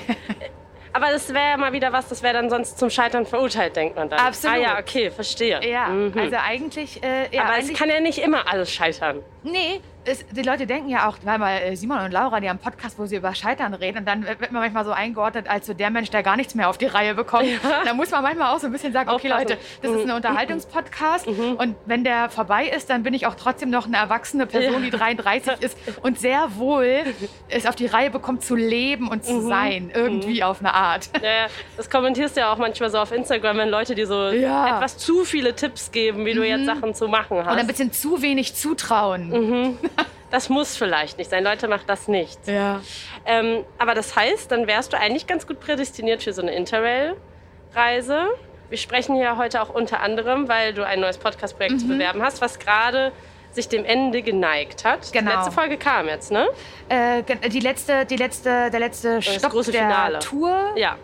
[0.93, 3.97] Aber das wäre ja mal wieder was, das wäre dann sonst zum Scheitern verurteilt, denkt
[3.97, 4.19] man dann.
[4.19, 4.57] Absolut.
[4.57, 5.61] Ah ja, okay, verstehe.
[5.63, 7.03] Ja, also eigentlich.
[7.05, 9.19] Äh, ja, Aber eigentlich, es kann ja nicht immer alles scheitern.
[9.43, 12.59] Nee, es, die Leute denken ja auch, weil mal äh, Simon und Laura, die haben
[12.59, 15.67] einen Podcast, wo sie über Scheitern reden, und dann wird man manchmal so eingeordnet als
[15.67, 17.47] so der Mensch, der gar nichts mehr auf die Reihe bekommt.
[17.85, 19.29] Da muss man manchmal auch so ein bisschen sagen, okay.
[19.29, 23.71] Leute, das ist ein Unterhaltungspodcast und wenn der vorbei ist, dann bin ich auch trotzdem
[23.71, 27.03] noch eine erwachsene Person, die 33 ist und sehr wohl
[27.49, 31.11] es auf die Reihe bekommt zu leben und zu sein, irgendwie auf eine Art.
[31.23, 34.29] Ja, ja, das kommentierst du ja auch manchmal so auf Instagram, wenn Leute dir so
[34.29, 34.63] Ja.
[34.63, 34.75] Mhm.
[34.77, 37.53] etwas zu viele Tipps geben, wie du jetzt Sachen zu machen hast.
[37.53, 39.77] Und ein bisschen zu wenig zutrauen.
[40.31, 41.45] das muss vielleicht nicht sein.
[41.45, 42.39] Leute, macht das nicht.
[42.47, 42.81] Ja.
[43.25, 48.27] Ähm, aber das heißt, dann wärst du eigentlich ganz gut prädestiniert für so eine Interrail-Reise.
[48.69, 51.79] Wir sprechen hier heute auch unter anderem, weil du ein neues Podcast-Projekt Mhm.
[51.79, 53.13] zu bewerben hast, was gerade
[53.53, 55.13] sich dem Ende geneigt hat.
[55.13, 55.31] Genau.
[55.31, 56.47] Die letzte Folge kam jetzt, ne?
[56.89, 60.19] Äh, die letzte, die letzte, der letzte Stopp große der Finale.
[60.19, 60.73] Tour.
[60.77, 60.97] Ja.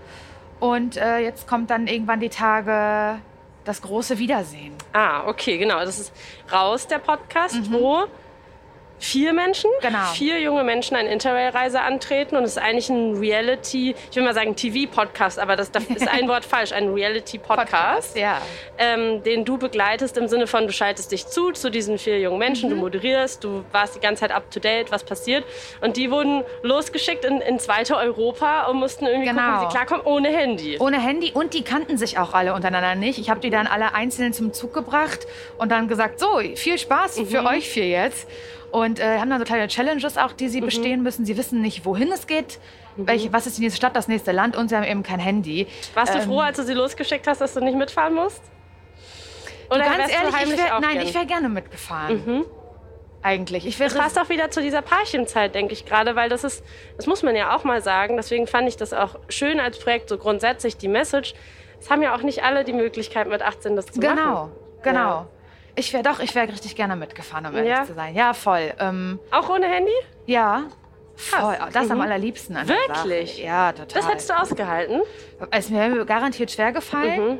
[0.60, 3.20] Und äh, jetzt kommt dann irgendwann die Tage
[3.64, 4.74] das große Wiedersehen.
[4.92, 5.78] Ah, okay, genau.
[5.84, 6.12] Das ist
[6.52, 8.04] raus, der Podcast, wo
[9.02, 9.68] vier Menschen.
[9.80, 9.98] Genau.
[10.14, 14.32] vier junge Menschen eine Interrail-Reise antreten und es ist eigentlich ein Reality, ich will mal
[14.32, 18.40] sagen TV-Podcast, aber das, das ist ein Wort falsch, ein Reality-Podcast, Ja.
[18.78, 22.38] ähm, den du begleitest im Sinne von, du schaltest dich zu, zu diesen vier jungen
[22.38, 22.74] Menschen, Mhm.
[22.74, 25.44] du moderierst, du warst die ganze Zeit up-to-date, was passiert
[25.80, 29.60] und die wurden losgeschickt in, ins weite Europa und mussten irgendwie gucken, Genau.
[29.62, 30.78] wie sie klarkommen, ohne Handy.
[30.78, 33.18] Ohne Handy und die kannten sich auch alle untereinander nicht.
[33.18, 35.26] Ich habe die dann alle einzeln zum Zug gebracht
[35.58, 37.26] und dann gesagt, so, viel Spaß Mhm.
[37.26, 38.28] für euch vier jetzt.
[38.72, 40.64] Und äh, haben dann so kleine Challenges auch, die sie Mhm.
[40.64, 41.24] bestehen müssen.
[41.26, 42.58] Sie wissen nicht, wohin es geht,
[42.96, 45.66] welche, was ist die nächste Stadt, das nächste Land und sie haben eben kein Handy.
[45.94, 48.42] Warst du Ähm, froh, als du sie losgeschickt hast, dass du nicht mitfahren musst?
[49.70, 51.06] Du, ganz du ehrlich, ich wär, nein, gern?
[51.06, 52.44] ich wäre gerne mitgefahren.
[53.22, 53.66] Eigentlich.
[53.66, 56.64] Ich Das passt auch wieder zu dieser Parchimzeit, denke ich gerade, weil das ist,
[56.96, 58.16] das muss man ja auch mal sagen.
[58.16, 61.34] Deswegen fand ich das auch schön als Projekt, so grundsätzlich die Message.
[61.80, 64.52] Es haben ja auch nicht alle die Möglichkeit, mit 18 das zu Genau, machen.
[64.82, 64.98] genau.
[64.98, 65.26] Ja.
[65.74, 67.84] Ich wäre doch, ich wäre richtig gerne mitgefahren, um ehrlich Ja?
[67.84, 68.14] zu sein.
[68.14, 68.72] Ja, voll.
[68.78, 69.92] Ähm, Auch ohne Handy?
[70.26, 70.64] ja,
[71.16, 71.56] voll.
[71.72, 72.70] Das am allerliebsten an Mhm.
[72.70, 73.32] Wirklich?
[73.36, 73.42] Sache.
[73.42, 73.86] Ja, total.
[74.02, 75.00] Das hättest du ausgehalten?
[75.50, 77.28] Es ist mir garantiert schwer gefallen.
[77.34, 77.38] Mhm.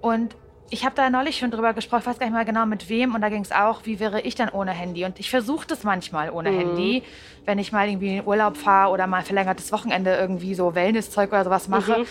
[0.00, 0.36] Und
[0.70, 3.14] ich habe da neulich schon drüber gesprochen, ich weiß gar nicht mal genau mit wem.
[3.14, 5.04] Und da ging es auch, wie wäre ich dann ohne Handy?
[5.04, 6.58] Und ich versuche das manchmal ohne Mhm.
[6.58, 7.02] Handy,
[7.46, 10.74] wenn ich mal irgendwie in den Urlaub fahre oder mal ein verlängertes Wochenende irgendwie so
[10.74, 11.98] Wellnesszeug oder sowas mache.
[12.00, 12.06] Mhm.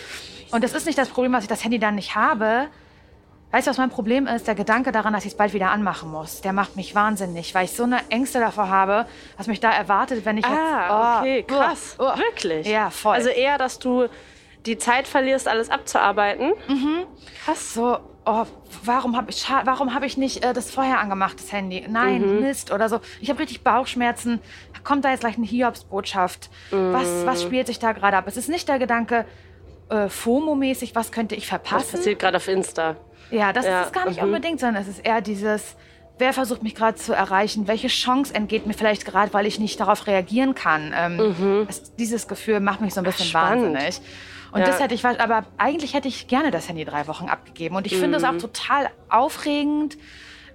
[0.52, 2.68] Und das ist nicht das Problem, dass ich das Handy dann nicht habe.
[3.54, 4.48] Weißt du, was mein Problem ist?
[4.48, 6.40] Der Gedanke daran, dass ich es bald wieder anmachen muss.
[6.40, 10.24] Der macht mich wahnsinnig, weil ich so eine Ängste davor habe, was mich da erwartet,
[10.24, 10.58] wenn ich jetzt.
[10.58, 11.94] Ah, oh, okay, oh, krass.
[12.00, 12.18] oh.
[12.18, 12.66] Wirklich?
[12.66, 13.14] Ja, voll.
[13.14, 14.08] Also eher, dass du
[14.66, 16.52] die Zeit verlierst, alles abzuarbeiten.
[16.66, 17.04] Mhm.
[17.44, 17.74] Krass.
[17.74, 18.44] so, oh,
[18.82, 21.86] warum habe ich, warum hab ich nicht äh, das vorher angemacht, das Handy?
[21.88, 22.98] Nein, Mist oder so.
[23.20, 24.40] Ich habe richtig Bauchschmerzen.
[24.82, 26.50] Kommt da jetzt gleich eine Hiobsbotschaft?
[26.72, 28.24] Was, was spielt sich da gerade ab?
[28.26, 29.26] Es ist nicht der Gedanke,
[29.90, 31.98] äh, FOMO-mäßig, was könnte ich Was verpassen?
[31.98, 32.96] passiert gerade auf Insta?
[33.34, 34.28] Ja, das Ja, ist es gar nicht mhm.
[34.28, 35.76] unbedingt, sondern es ist eher dieses,
[36.18, 37.66] wer versucht mich gerade zu erreichen?
[37.66, 40.94] Welche Chance entgeht mir vielleicht gerade, weil ich nicht darauf reagieren kann?
[40.96, 43.30] Ähm, es, dieses Gefühl macht mich so ein bisschen Mhm.
[43.30, 43.74] spannend.
[43.74, 44.00] wahnsinnig.
[44.52, 44.66] Und Ja.
[44.66, 47.74] das hätte ich, aber eigentlich hätte ich gerne das Handy drei Wochen abgegeben.
[47.74, 48.28] Und ich finde es Mhm.
[48.28, 49.96] auch total aufregend.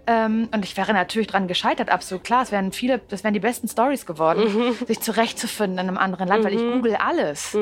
[0.07, 2.41] Ähm, und ich wäre natürlich dran gescheitert, absolut klar.
[2.41, 4.41] Es wären viele, das wären die besten Stories geworden,
[4.79, 4.85] Mhm.
[4.87, 7.53] sich zurechtzufinden in einem anderen Land, weil ich google alles.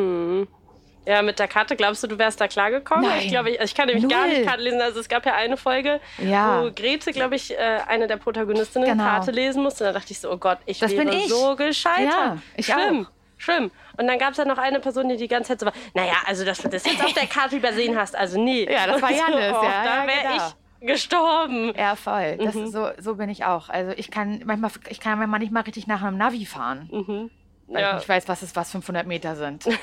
[1.08, 3.06] Ja, mit der Karte, glaubst du, du wärst da klargekommen?
[3.08, 3.20] Nein.
[3.22, 4.30] Ich glaube, ich, ich kann nämlich gar Null.
[4.40, 4.82] nicht Karte lesen.
[4.82, 6.62] Also es gab ja eine Folge, Ja.
[6.64, 9.04] wo Grete, glaube ich, äh, eine der Protagonistinnen Genau.
[9.06, 9.86] Karte lesen musste.
[9.86, 11.30] Da dachte ich so, oh Gott, ich Das bin ich.
[11.30, 12.12] so gescheitert.
[12.14, 13.06] Ja, ich Schlimm.
[13.08, 13.12] auch.
[13.40, 13.72] Schlimm.
[13.98, 16.14] Und dann gab es ja noch eine Person, die die ganze Zeit so war, naja,
[16.26, 18.68] also dass du das jetzt auf der Karte übersehen hast, also nee.
[18.70, 20.36] Ja, das war Und so, oh, ja, Da wäre genau.
[20.82, 21.74] ich gestorben.
[21.78, 22.38] Ja, voll.
[22.38, 22.68] Das Mhm.
[22.68, 23.70] so, so bin ich auch.
[23.70, 27.30] Also ich kann manchmal, ich kann manchmal nicht mal richtig nach einem Navi fahren,
[27.68, 27.90] weil Ja.
[27.92, 29.66] ich nicht weiß, was es was 500 Meter sind.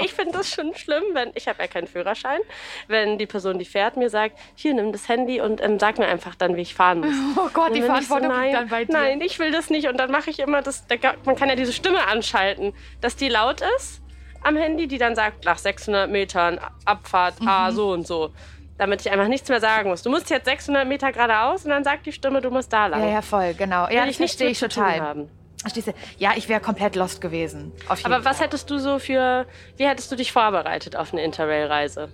[0.00, 2.40] Ich finde das schon schlimm, wenn ich habe ja keinen Führerschein,
[2.88, 6.06] wenn die Person, die fährt, mir sagt, hier nimm das Handy und ähm, sag mir
[6.08, 7.14] einfach dann, wie ich fahren muss.
[7.36, 8.92] Oh Gott, die Verantwortung nein, liegt dann bei dir.
[8.92, 9.88] Nein, ich will das nicht.
[9.88, 13.28] Und dann mache ich immer das, da man kann ja diese Stimme anschalten, dass die
[13.28, 14.00] laut ist
[14.42, 17.74] am Handy, die dann sagt, nach 600 Metern Abfahrt, ah, Mhm.
[17.76, 18.32] so und so.
[18.78, 20.02] Damit ich einfach nichts mehr sagen muss.
[20.02, 23.00] Du musst jetzt 600 Meter geradeaus und dann sagt die Stimme, du musst da lang.
[23.02, 23.84] Ja, ja, voll, genau.
[23.84, 25.00] Ja, Will das ich verstehe ich total.
[25.00, 25.30] haben.
[25.64, 25.94] Du?
[26.18, 27.72] Ja, ich wäre komplett lost gewesen.
[27.88, 28.46] Aber was Fall.
[28.46, 29.46] hättest du so für,
[29.76, 32.10] wie hättest du dich vorbereitet auf eine Interrail-Reise?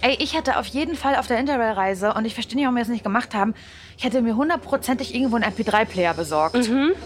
[0.00, 2.82] Ey, ich hätte auf jeden Fall auf der Interrail-Reise, und ich verstehe nicht, warum wir
[2.82, 3.54] das nicht gemacht haben,
[3.96, 6.56] ich hätte mir hundertprozentig irgendwo einen MP3-Player besorgt.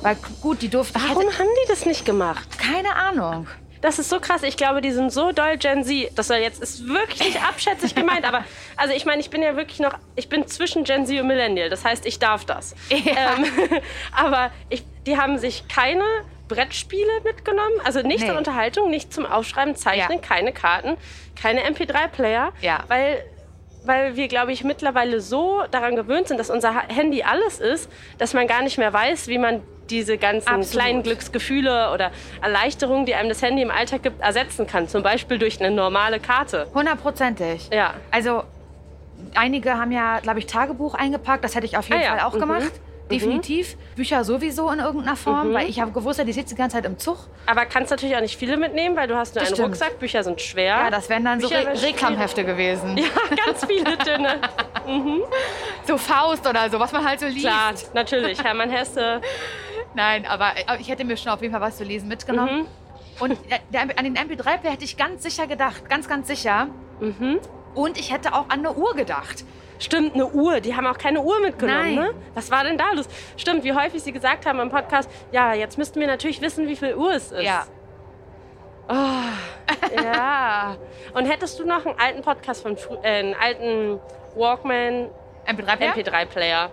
[0.03, 1.01] Weil gut, die durften.
[1.01, 2.59] Warum hätte, haben die das nicht gemacht?
[2.59, 3.47] keine Ahnung.
[3.81, 4.43] Das ist so krass.
[4.43, 6.11] Ich glaube, die sind so doll Gen Z.
[6.17, 8.45] Das soll jetzt ist wirklich nicht abschätzig gemeint, aber
[8.77, 11.69] also ich meine, ich bin ja wirklich noch, ich bin zwischen Gen Z und Millennial.
[11.71, 12.75] Das heißt, ich darf das.
[12.91, 13.35] Ja.
[13.37, 13.45] Ähm,
[14.17, 16.05] aber ich, die haben sich keine
[16.49, 17.81] Brettspiele mitgenommen.
[17.85, 18.29] Also nicht Nee.
[18.29, 20.27] zur Unterhaltung, nicht zum Aufschreiben, Zeichnen, Ja.
[20.27, 20.97] keine Karten,
[21.41, 22.53] keine MP3-Player.
[22.63, 22.85] Ja.
[22.89, 23.23] Weil,
[23.85, 27.91] weil wir, glaube ich, mittlerweile so daran gewöhnt sind, dass unser Ha- Handy alles ist,
[28.19, 30.71] dass man gar nicht mehr weiß, wie man diese ganzen Absolut.
[30.71, 32.11] kleinen Glücksgefühle oder
[32.43, 34.89] Erleichterungen, die einem das Handy im Alltag gibt, ersetzen kann.
[34.89, 36.67] Zum Beispiel durch eine normale Karte.
[36.75, 37.71] Hundertprozentig.
[37.73, 37.95] Ja.
[38.11, 38.43] Also
[39.35, 41.45] einige haben ja, glaube ich, Tagebuch eingepackt.
[41.45, 42.41] Das hätte ich auf jeden Ah ja, Fall auch mhm.
[42.41, 42.73] gemacht.
[43.11, 43.77] Definitiv.
[43.97, 46.99] Bücher sowieso in irgendeiner Form, weil ich habe gewusst, die sitzt die ganze Zeit im
[46.99, 47.17] Zug.
[47.47, 49.69] Aber kannst natürlich auch nicht viele mitnehmen, weil du hast nur Das einen stimmt.
[49.69, 49.99] Rucksack.
[49.99, 50.67] Bücher sind schwer.
[50.67, 52.99] Ja, das wären dann so Bücher Re wäre Reklamhefte gewesen.
[52.99, 54.41] Ja, ganz viele dünne.
[55.87, 57.41] So Faust oder so, was man halt so liest.
[57.41, 58.45] Klar, natürlich.
[58.45, 59.23] Hermann Hesse.
[59.95, 62.61] Nein, aber ich hätte mir schon auf jeden Fall was zu lesen mitgenommen.
[62.61, 62.67] Mhm.
[63.21, 63.39] Und
[63.73, 66.69] an den MP3-Player hätte ich ganz sicher gedacht, ganz, ganz sicher.
[67.01, 67.41] Mhm.
[67.75, 69.45] Und ich hätte auch an eine Uhr gedacht.
[69.79, 70.61] Stimmt, eine Uhr.
[70.61, 71.95] Die haben auch keine Uhr mitgenommen, Nein.
[71.95, 72.15] ne?
[72.35, 73.07] Was war denn da los?
[73.37, 76.77] Stimmt, wie häufig sie gesagt haben im Podcast, ja, jetzt müssten wir natürlich wissen, wie
[76.77, 77.43] viel Uhr es ist.
[77.43, 77.65] Ja.
[80.03, 80.77] Ja.
[81.15, 84.01] Und hättest du noch einen alten Podcast von äh, einen alten
[84.35, 85.11] Walkman
[85.47, 85.95] MP3-Player?
[85.95, 86.71] MP3-Player,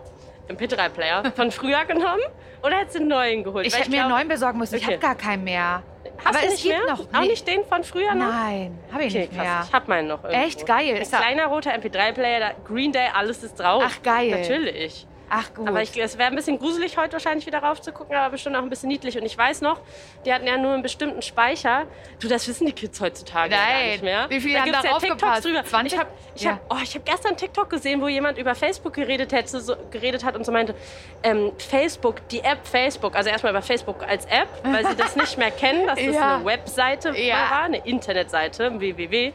[0.49, 2.21] MP3-Player von früher genommen?
[2.63, 3.67] Oder hättest du einen neuen geholt?
[3.67, 4.75] Ich hätte mir einen neuen besorgen müssen.
[4.75, 4.93] Ich Okay.
[4.93, 5.83] habe gar keinen mehr.
[6.23, 6.95] Hast aber du es gibt mehr?
[6.95, 6.99] noch.
[7.13, 8.27] Auch nicht den von früher noch?
[8.31, 9.43] Nein, habe ich Okay, nicht mehr.
[9.43, 9.67] krass.
[9.67, 10.45] Ich hab meinen noch irgendwo.
[10.45, 10.95] Echt geil.
[10.95, 13.83] Ein Ist kleiner roter MP3-Player, da- Green Day, alles ist drauf.
[13.85, 14.29] Ach, geil.
[14.29, 15.05] Natürlich.
[15.29, 15.67] Ach gut.
[15.67, 18.69] Aber ich, es wäre ein bisschen gruselig, heute wahrscheinlich wieder raufzugucken, aber bestimmt auch ein
[18.69, 19.17] bisschen niedlich.
[19.17, 19.79] Und ich weiß noch,
[20.25, 21.85] die hatten ja nur einen bestimmten Speicher.
[22.19, 23.89] Du, das wissen die Kids heutzutage ja gar Nein.
[23.91, 24.25] nicht mehr.
[24.29, 25.63] Wie viele da haben da ja TikToks drüber.
[25.65, 25.93] 20?
[25.93, 26.51] Ich habe ich Ja.
[26.51, 29.75] hab, oh, ich hab gestern einen TikTok gesehen, wo jemand über Facebook geredet, hätte, so,
[29.91, 30.75] geredet hat und so meinte,
[31.23, 35.37] ähm, Facebook, die App Facebook, also erstmal über Facebook als App, weil sie das nicht
[35.37, 36.35] mehr kennen, dass das Ja.
[36.35, 37.35] eine Webseite Ja.
[37.49, 39.33] war, eine Internetseite, www.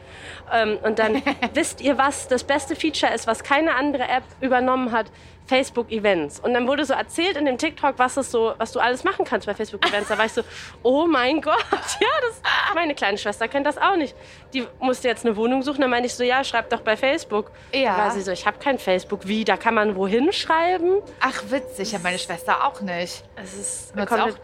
[0.53, 1.23] Ähm, und dann
[1.55, 5.07] wisst ihr, was das beste Feature ist, was keine andere App übernommen hat?
[5.51, 6.41] Facebook-Events.
[6.41, 9.25] Und dann wurde so erzählt in dem TikTok, was, es so, was du alles machen
[9.25, 10.09] kannst bei Facebook-Events.
[10.09, 10.43] Da war ich so,
[10.83, 11.57] oh mein Gott,
[12.01, 12.41] ja, das,
[12.75, 14.15] meine kleine Schwester kennt das auch nicht.
[14.55, 15.81] Die musste jetzt eine Wohnung suchen.
[15.81, 17.51] Dann meinte ich so, ja, schreib doch bei Facebook.
[17.73, 17.97] Ja.
[17.97, 19.27] Da war sie so, ich habe kein Facebook.
[19.27, 21.03] Wie, da kann man wohin schreiben?
[21.21, 23.25] Ach witzig, ja meine Schwester auch nicht.
[23.37, 24.39] Es ist komplett- auch,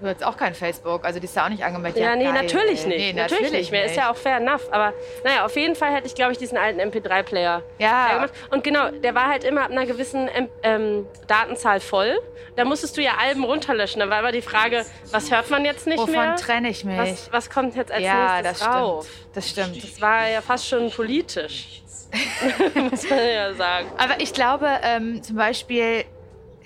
[0.00, 2.02] nutzt auch kein Facebook, also die ist da auch nicht angemeldet.
[2.02, 2.32] Ja, nee, geil.
[2.32, 2.98] natürlich nicht.
[2.98, 3.84] Nee, natürlich, nicht mehr.
[3.84, 4.66] Ist ja auch fair enough.
[4.70, 4.92] Aber
[5.24, 8.14] naja, auf jeden Fall hätte ich, glaube ich, diesen alten MP3-Player Ja.
[8.14, 8.32] gemacht.
[8.50, 12.18] Und genau, der war halt immer ab einer gewissen ähm, ähm, Datenzahl voll.
[12.56, 14.00] Da musstest du ja Alben runterlöschen.
[14.00, 16.36] Da war immer die Frage, was hört man jetzt nicht Wovon mehr?
[16.36, 16.98] trenne ich mich?
[16.98, 19.06] Was, was kommt jetzt als ja, nächstes das rauf?
[19.06, 19.36] stimmt.
[19.36, 19.82] Das stimmt.
[19.82, 21.80] Das war ja fast schon politisch.
[22.90, 23.88] Muss man ja sagen.
[23.98, 26.04] Aber ich glaube, ähm, zum Beispiel,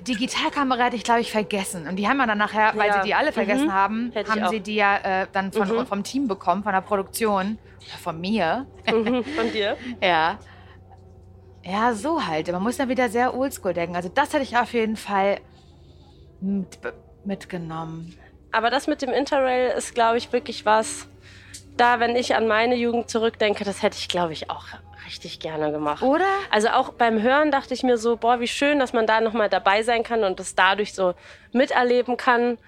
[0.08, 1.86] Digitalkamera hätte ich, glaube ich, vergessen.
[1.86, 2.94] Und die haben wir dann nachher, weil Ja.
[3.02, 3.72] sie die alle vergessen Mhm.
[3.72, 6.80] haben, Hätte ich haben sie die ja äh, dann von, vom Team bekommen, von der
[6.80, 7.58] Produktion.
[7.88, 8.66] Oder von mir.
[8.86, 9.76] Mhm, Von dir?
[10.02, 10.38] Ja.
[11.64, 12.50] Ja, so halt.
[12.50, 13.94] Man muss dann wieder sehr oldschool denken.
[13.96, 15.38] Also das hätte ich auf jeden Fall
[16.40, 16.78] mit,
[17.24, 18.16] mitgenommen.
[18.52, 21.06] Aber das mit dem Interrail ist, glaube ich, wirklich was.
[21.76, 24.66] Da, wenn ich an meine Jugend zurückdenke, das hätte ich, glaube ich, auch
[25.08, 26.02] richtig gerne gemacht.
[26.02, 26.24] Oder?
[26.50, 29.48] Also auch beim Hören dachte ich mir so, boah, wie schön, dass man da nochmal
[29.48, 31.14] dabei sein kann und das dadurch so
[31.52, 32.58] miterleben kann.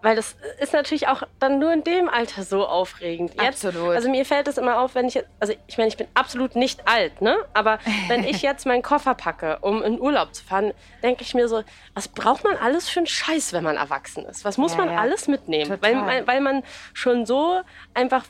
[0.00, 3.32] Weil das ist natürlich auch dann nur in dem Alter so aufregend.
[3.34, 3.96] Jetzt, Absolut.
[3.96, 6.54] Also mir fällt es immer auf, wenn ich, jetzt- also ich meine, ich bin absolut
[6.54, 7.36] nicht alt, ne?
[7.52, 11.48] Aber wenn ich jetzt meinen Koffer packe, um in Urlaub zu fahren, denke ich mir
[11.48, 11.64] so,
[11.94, 14.44] was braucht man alles für einen Scheiß, wenn man erwachsen ist?
[14.44, 15.00] Was muss Ja, man ja.
[15.00, 15.68] alles mitnehmen?
[15.80, 16.06] Total.
[16.06, 16.62] Weil, weil man
[16.94, 17.60] schon so
[17.92, 18.24] einfach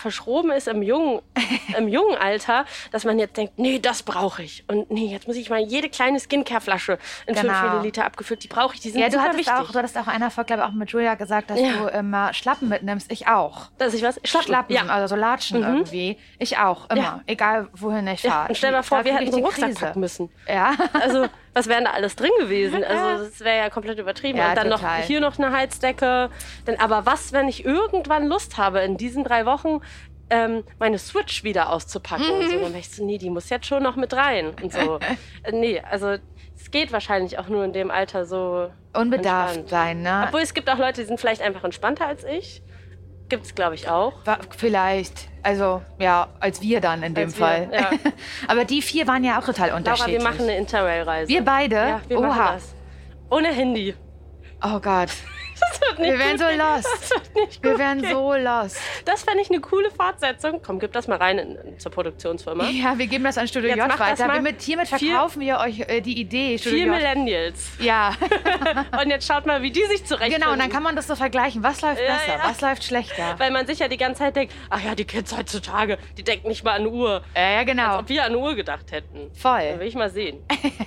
[0.00, 1.20] verschroben ist im jungen,
[1.78, 4.64] im jungen Alter, dass man jetzt denkt, nee, das brauche ich.
[4.68, 7.70] Und nee, jetzt muss ich mal jede kleine Skincare-Flasche in 5 Genau.
[7.74, 9.52] Milliliter abgefüllt, die brauche ich, die sind Ja, du hattest, wichtig.
[9.54, 11.72] auch, du hattest auch einer Folge, glaube ich, auch mit Julia gesagt, dass Ja.
[11.72, 13.10] du immer Schlappen mitnimmst.
[13.12, 13.68] Ich auch.
[13.78, 14.20] Dass ich was?
[14.24, 14.46] Schlappen.
[14.46, 14.82] Schlappen, Ja.
[14.86, 16.18] also so Latschen irgendwie.
[16.38, 17.00] Ich auch, immer.
[17.02, 17.20] Ja.
[17.26, 18.48] Egal, wohin ich fahre.
[18.48, 20.30] Und stell dir mal vor, wir hätten so einen Rucksack packen müssen.
[20.48, 20.72] Ja.
[20.92, 22.84] Also, was wäre da alles drin gewesen?
[22.84, 24.38] Also, das wäre ja komplett übertrieben.
[24.38, 25.02] Ja, und dann noch total.
[25.02, 26.30] hier noch eine Heizdecke.
[26.64, 29.80] Dann, aber was, wenn ich irgendwann Lust habe, in diesen drei Wochen
[30.30, 32.24] ähm, meine Switch wieder auszupacken?
[32.30, 32.60] Und so, Mhm.
[32.62, 34.54] dann wäre ich so, nee, die muss jetzt schon noch mit rein.
[34.62, 34.98] Und so.
[35.42, 36.16] Äh, nee, also,
[36.56, 38.70] es geht wahrscheinlich auch nur in dem Alter so.
[38.92, 39.68] Unbedarft Entspannt.
[39.70, 40.24] sein, ne?
[40.26, 42.62] Obwohl es gibt auch Leute, die sind vielleicht einfach entspannter als ich.
[43.30, 44.12] Gibt es, glaube ich, auch.
[44.58, 45.28] Vielleicht.
[45.42, 47.70] Also, ja, als wir dann in dem Als wir, Fall.
[47.72, 47.90] ja.
[48.48, 50.18] Aber die vier waren ja auch total Laura, unterschiedlich.
[50.18, 51.28] wir machen eine Interrail-Reise.
[51.28, 51.76] Wir beide?
[51.76, 52.58] Ja, wir Oha.
[53.30, 53.94] Ohne Handy.
[54.62, 55.08] Oh Gott.
[55.60, 56.86] Das wird nicht Wir wären gut so lost.
[57.02, 57.76] Das wird nicht Wir
[58.08, 58.10] gehen.
[58.10, 58.76] so lost.
[59.04, 60.60] Das fände ich eine coole Fortsetzung.
[60.64, 62.64] Komm, gib das mal rein in, in, zur Produktionsfirma.
[62.70, 64.32] Ja, wir geben das an Studio Jetzt J weiter.
[64.32, 66.58] Wir mit, hiermit Vier- verkaufen wir euch äh, die Idee.
[66.58, 66.94] Studio Vier J.
[66.96, 67.70] Millennials.
[67.78, 68.14] Ja,
[69.02, 70.40] Und jetzt schaut mal, wie die sich zurechtfinden.
[70.40, 70.52] genau.
[70.52, 71.62] Und dann kann man das so vergleichen.
[71.62, 72.32] Was läuft Ja, besser?
[72.38, 72.40] ja.
[72.44, 73.34] Was läuft schlechter?
[73.38, 76.48] Weil man sich ja die ganze Zeit denkt, ach ja, die Kids heutzutage, die denken
[76.48, 77.22] nicht mal an Uhr.
[77.36, 77.98] Ja, ja, genau.
[77.98, 79.30] Ob wir an Uhr gedacht hätten.
[79.34, 79.60] Voll.
[79.70, 80.42] Dann will ich mal sehen.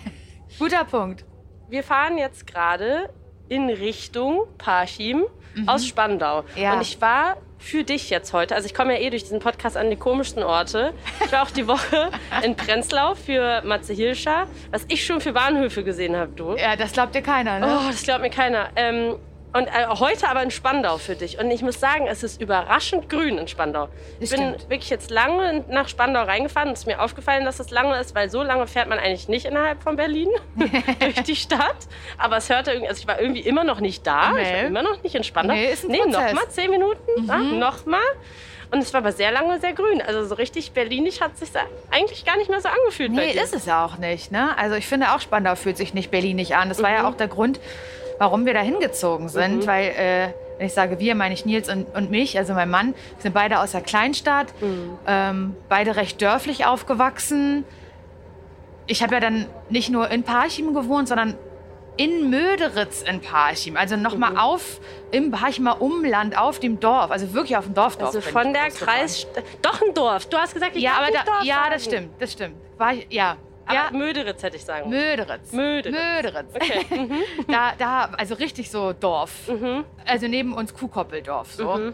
[0.60, 1.26] Guter Punkt.
[1.70, 3.10] Wir fahren jetzt gerade
[3.50, 5.26] in Richtung Parchim
[5.68, 6.44] aus Spandau.
[6.56, 6.74] Ja.
[6.74, 9.78] Und ich war für dich jetzt heute, also ich komme ja eh durch diesen Podcast
[9.78, 10.94] an die komischsten Orte.
[11.24, 12.12] Ich war auch die Woche
[12.44, 16.56] in Prenzlau für Matze Hilscher, was ich schon für Bahnhöfe gesehen habe, du.
[16.56, 17.80] Ja, das glaubt dir keiner, ne?
[17.80, 18.70] Oh, das glaubt mir keiner.
[18.76, 19.16] Ähm,
[19.54, 21.39] und äh, heute aber in Spandau für dich.
[21.39, 23.88] Und ich muss sagen, es ist überraschend grün in Spandau.
[24.20, 24.70] Ich bin stimmt.
[24.70, 28.16] wirklich jetzt lange nach Spandau reingefahren und es ist mir aufgefallen, dass es lange ist,
[28.16, 30.30] weil so lange fährt man eigentlich nicht innerhalb von Berlin
[30.99, 31.76] durch die Stadt.
[32.18, 34.30] Aber es hörte irgendwie, also ich war irgendwie immer noch nicht da.
[34.38, 34.68] Ich war Nee.
[34.68, 35.54] immer noch nicht in Spandau.
[35.54, 36.01] Nee, ist ein nee.
[36.04, 36.12] Mhm.
[36.12, 37.30] nochmal zehn Minuten.
[37.30, 37.99] Ah, nochmal.
[38.72, 40.01] Und es war aber sehr lange sehr grün.
[40.01, 41.49] Also so richtig berlinisch hat es sich
[41.91, 44.32] eigentlich gar nicht mehr so angefühlt Nee, ist es auch nicht.
[44.32, 44.58] Ne?
[44.58, 46.70] Also ich finde auch Spandau fühlt sich nicht berlinig an.
[46.70, 46.95] Das war Mhm.
[46.95, 47.60] ja auch der Grund,
[48.20, 49.66] warum wir da hingezogen sind.
[49.68, 52.93] Weil, äh, wenn ich sage wir, meine ich Nils und, und mich, also mein Mann,
[53.16, 54.97] wir sind beide aus der Kleinstadt, Mhm.
[55.07, 57.66] ähm, beide recht dörflich aufgewachsen.
[58.88, 61.36] Ich habe ja dann nicht nur in Parchim gewohnt, sondern
[61.95, 63.78] in Möderitz in Parchim.
[63.78, 64.38] Also nochmal Mhm.
[64.38, 64.80] auf
[65.11, 67.11] im Parchimer Umland, auf dem Dorf.
[67.11, 68.16] Also wirklich auf dem Dorfdorf.
[68.16, 68.70] also von der.
[68.70, 69.28] Kreis...
[69.61, 70.26] Doch ein Dorf.
[70.26, 71.70] Du hast gesagt, ich Ja, darf aber nicht da, Dorf ja, sagen.
[71.74, 72.55] das stimmt, das stimmt.
[72.78, 73.38] War ich, ja.
[73.66, 74.89] Aber ja, Möderitz hätte ich sagen.
[74.89, 75.51] Möderitz.
[75.51, 75.95] Möderitz.
[75.97, 76.55] Möderitz.
[76.55, 76.86] Okay.
[77.07, 77.24] Mhm.
[77.47, 79.49] da, da, also richtig so Dorf.
[80.05, 81.53] Also neben uns Kuhkoppeldorf.
[81.53, 81.76] So.
[81.76, 81.93] Mhm.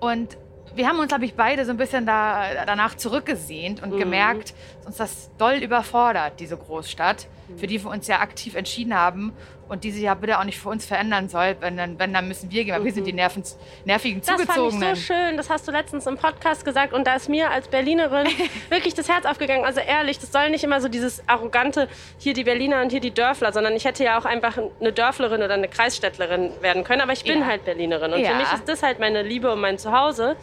[0.00, 0.36] Und
[0.74, 3.92] wir haben uns, glaube ich, beide so ein bisschen da, danach zurückgesehnt Mhm.
[3.92, 7.39] und gemerkt, dass uns das doll überfordert, diese Großstadt, Mhm.
[7.56, 9.32] Für die wir uns ja aktiv entschieden haben
[9.68, 11.54] und die sich ja bitte auch nicht für uns verändern soll.
[11.60, 13.44] Wenn dann, wenn, dann müssen wir gehen, weil wir sind die Nerven,
[13.84, 14.22] nervigen Mhm.
[14.22, 14.94] Das fand ich Zugezogenen.
[14.96, 15.36] so schön.
[15.36, 16.92] Das hast du letztens im Podcast gesagt.
[16.92, 18.26] Und da ist mir als Berlinerin
[18.68, 19.64] wirklich das Herz aufgegangen.
[19.64, 21.88] Also ehrlich, das soll nicht immer so dieses arrogante,
[22.18, 25.40] hier die Berliner und hier die Dörfler, sondern ich hätte ja auch einfach eine Dörflerin
[25.42, 27.00] oder eine Kreisstädtlerin werden können.
[27.02, 27.46] Aber ich bin Ja.
[27.46, 28.12] halt Berlinerin.
[28.12, 28.30] Und Ja.
[28.30, 30.34] für mich ist das halt meine Liebe und mein Zuhause.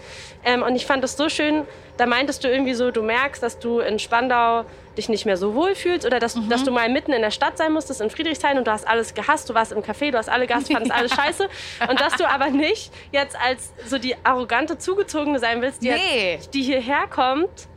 [0.45, 1.65] Ähm, und ich fand das so schön.
[1.97, 4.63] Da meintest du irgendwie so, du merkst, dass du in Spandau
[4.97, 6.49] dich nicht mehr so wohl fühlst oder dass, Mhm.
[6.49, 9.13] dass du mal mitten in der Stadt sein musstest, in Friedrichshain und du hast alles
[9.13, 11.47] gehasst, du warst im Café, du hast alle gehasst, fandest alles scheiße
[11.89, 16.33] und dass du aber nicht jetzt als so die arrogante Zugezogene sein willst, die, Nee.
[16.33, 17.67] jetzt, die hierher kommt,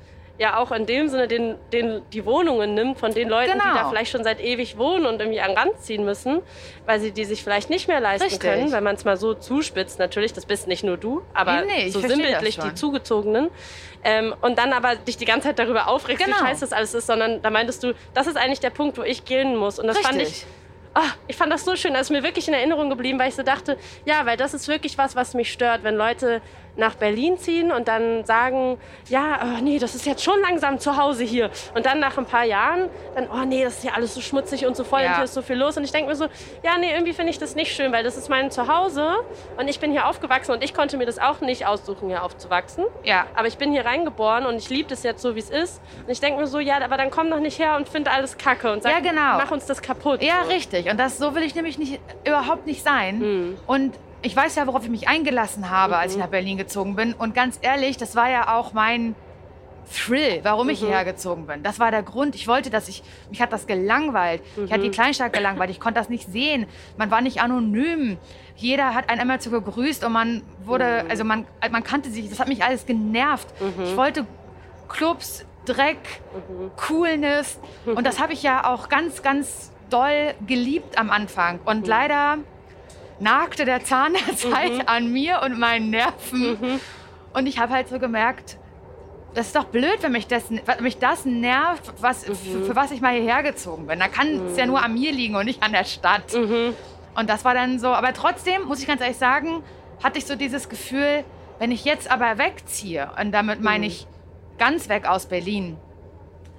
[0.40, 3.74] ja auch in dem Sinne den, den, die Wohnungen nimmt von den Leuten, die Genau.
[3.74, 6.40] da vielleicht schon seit ewig wohnen und irgendwie an den Rand ziehen müssen,
[6.86, 8.40] weil sie die sich vielleicht nicht mehr leisten Richtig.
[8.40, 11.90] können, wenn man es mal so zuspitzt natürlich, das bist nicht nur du, aber Nee,
[11.90, 12.74] so sinnbildlich die.
[12.74, 13.50] Zugezogenen.
[14.02, 16.36] Ähm, und dann aber dich die ganze Zeit darüber aufregst, Genau.
[16.38, 19.02] wie scheiße das alles ist, sondern da meintest du, das ist eigentlich der Punkt, wo
[19.02, 19.78] ich gehen muss.
[19.78, 20.46] Und das fand ich, Richtig.
[20.94, 23.34] ah, ich fand das so schön, das ist mir wirklich in Erinnerung geblieben, weil ich
[23.34, 23.76] so dachte,
[24.06, 26.40] ja, weil das ist wirklich was, was mich stört, wenn Leute
[26.76, 30.96] nach Berlin ziehen und dann sagen, ja, oh, nee, das ist jetzt schon langsam zu
[30.96, 31.50] Hause hier.
[31.74, 34.66] Und dann nach ein paar Jahren, dann, oh nee, das ist ja alles so schmutzig
[34.66, 35.08] und so voll Ja.
[35.10, 35.76] und hier ist so viel los.
[35.76, 36.26] Und ich denke mir so,
[36.62, 39.14] ja, nee, irgendwie finde ich das nicht schön, weil das ist mein Zuhause
[39.58, 42.84] und ich bin hier aufgewachsen und ich konnte mir das auch nicht aussuchen, hier aufzuwachsen.
[43.04, 43.26] Ja.
[43.34, 45.80] Aber ich bin hier reingeboren und ich liebe das jetzt so, wie es ist.
[46.06, 48.38] Und ich denke mir so, ja, aber dann komm doch nicht her und find alles
[48.38, 49.36] kacke und sag, Ja, genau.
[49.36, 50.22] mach uns das kaputt.
[50.22, 50.50] Ja, so.
[50.50, 50.90] richtig.
[50.90, 53.18] Und das so will ich nämlich nicht, überhaupt nicht sein.
[53.18, 53.58] Mhm.
[53.66, 57.14] Und ich weiß ja, worauf ich mich eingelassen habe, als ich nach Berlin gezogen bin.
[57.14, 59.14] Und ganz ehrlich, das war ja auch mein
[59.92, 60.72] Thrill, warum Mhm.
[60.74, 61.62] ich hierher gezogen bin.
[61.62, 62.34] Das war der Grund.
[62.36, 64.42] Ich wollte, dass ich, mich hat das gelangweilt.
[64.52, 64.70] Ich Mhm.
[64.70, 65.70] hatte die Kleinstadt gelangweilt.
[65.70, 66.66] Ich konnte das nicht sehen.
[66.96, 68.16] Man war nicht anonym.
[68.56, 71.10] Jeder hat einen einmal zu gegrüßt und man wurde, Mhm.
[71.10, 72.28] also man, man kannte sich.
[72.28, 73.48] Das hat mich alles genervt.
[73.82, 74.26] Ich wollte
[74.88, 75.98] Clubs, Dreck,
[76.48, 76.70] Mhm.
[76.76, 77.58] Coolness.
[77.86, 81.56] Und das habe ich ja auch ganz, ganz doll geliebt am Anfang.
[81.56, 81.60] Mhm.
[81.66, 82.38] Und leider
[83.20, 86.58] nagte der Zahn der Zeit an mir und meinen Nerven.
[86.60, 86.80] Mhm.
[87.32, 88.58] Und ich habe halt so gemerkt,
[89.34, 92.34] das ist doch blöd, wenn mich das, wenn mich das nervt, was, Mhm.
[92.34, 94.00] für, für was ich mal hierher gezogen bin.
[94.00, 96.34] Da kann es ja nur an mir liegen und nicht an der Stadt.
[96.34, 96.74] Mhm.
[97.14, 99.62] Und das war dann so, aber trotzdem, muss ich ganz ehrlich sagen,
[100.02, 101.24] hatte ich so dieses Gefühl,
[101.58, 104.06] wenn ich jetzt aber wegziehe, und damit meine ich
[104.58, 105.76] ganz weg aus Berlin,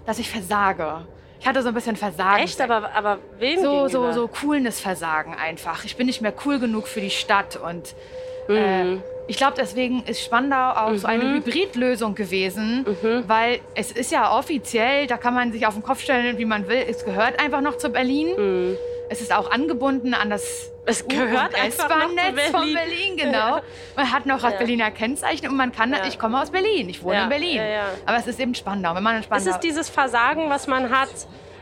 [0.06, 1.06] dass ich versage.
[1.42, 2.44] Ich hatte so ein bisschen Versagen.
[2.44, 2.62] Echt?
[2.62, 5.84] Aber, aber wem so, so, so Coolness-Versagen einfach.
[5.86, 7.96] Ich bin nicht mehr cool genug für die Stadt und
[8.48, 8.56] Mhm.
[8.56, 13.24] äh, ich glaube, deswegen ist Spandau auch so eine Hybridlösung gewesen, Mhm.
[13.28, 16.68] weil es ist ja offiziell, da kann man sich auf den Kopf stellen, wie man
[16.68, 16.84] will.
[16.90, 18.76] Es gehört einfach noch zu Berlin.
[19.10, 20.71] Es ist auch angebunden an das Mhm.
[20.86, 22.76] Es gehört und einfach S-Bahn-Netz von Berlin.
[22.76, 23.60] Berlin, genau.
[23.96, 24.58] Man hat noch das Ja.
[24.58, 26.06] Berliner Kennzeichen und man kann, Ja.
[26.08, 27.56] ich komme aus Berlin, ich wohne Ja, in Berlin.
[27.58, 27.84] ja, ja.
[28.06, 28.96] Aber es ist eben Spandau.
[28.96, 31.10] Wenn man in Spandau Es ist dieses Versagen, was man hat,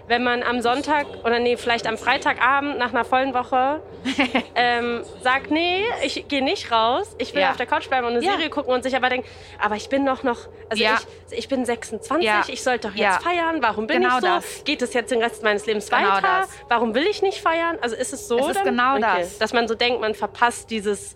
[0.09, 3.81] wenn man am Sonntag oder nee, vielleicht am Freitagabend nach einer vollen Woche
[4.55, 7.51] ähm, sagt, nee, ich gehe nicht raus, ich will Ja.
[7.51, 8.31] auf der Couch bleiben und eine Ja.
[8.31, 9.27] Serie gucken und sich aber denkt,
[9.59, 10.97] aber ich bin doch noch, also Ja.
[11.29, 12.41] ich, ich bin 26, Ja.
[12.47, 14.27] ich sollte doch jetzt feiern, warum bin Genau ich so?
[14.27, 14.63] das.
[14.63, 16.21] Geht es jetzt den Rest meines Lebens Genau weiter?
[16.41, 16.49] das.
[16.69, 17.77] Warum will ich nicht feiern?
[17.81, 18.39] Also ist es so?
[18.39, 18.65] Es ist dann?
[18.65, 19.37] genau das.
[19.37, 21.15] Dass man so denkt, man verpasst dieses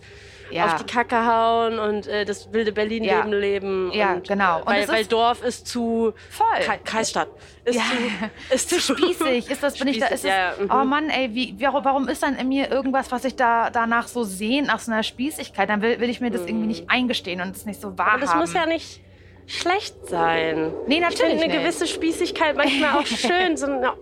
[0.56, 0.66] ja.
[0.66, 3.38] auf die Kacke hauen und äh, das wilde Berlin-Leben ja.
[3.38, 3.92] leben.
[3.94, 4.60] Ja, und, genau.
[4.60, 6.78] Und weil, weil Dorf ist zu voll.
[6.84, 7.30] Kreisstadt.
[7.66, 7.82] Ist ja.
[7.84, 9.50] zu, ist zu spießig.
[9.50, 10.70] Ist das, bin ich da, ist ja, es, mhm.
[10.72, 14.24] oh Mann, ey, wie, warum ist dann in mir irgendwas, was ich da danach so
[14.24, 15.70] sehne, nach so einer Spießigkeit?
[15.70, 16.48] Dann will, will ich mir das mhm.
[16.50, 18.22] irgendwie nicht eingestehen und es nicht so wahrhaben.
[18.22, 19.02] Das muss ja nicht
[19.46, 20.74] schlecht sein.
[20.88, 21.36] Nee, natürlich.
[21.36, 21.60] Ich finde eine nicht.
[21.60, 23.58] gewisse Spießigkeit manchmal auch schön.
[23.58, 23.94] So eine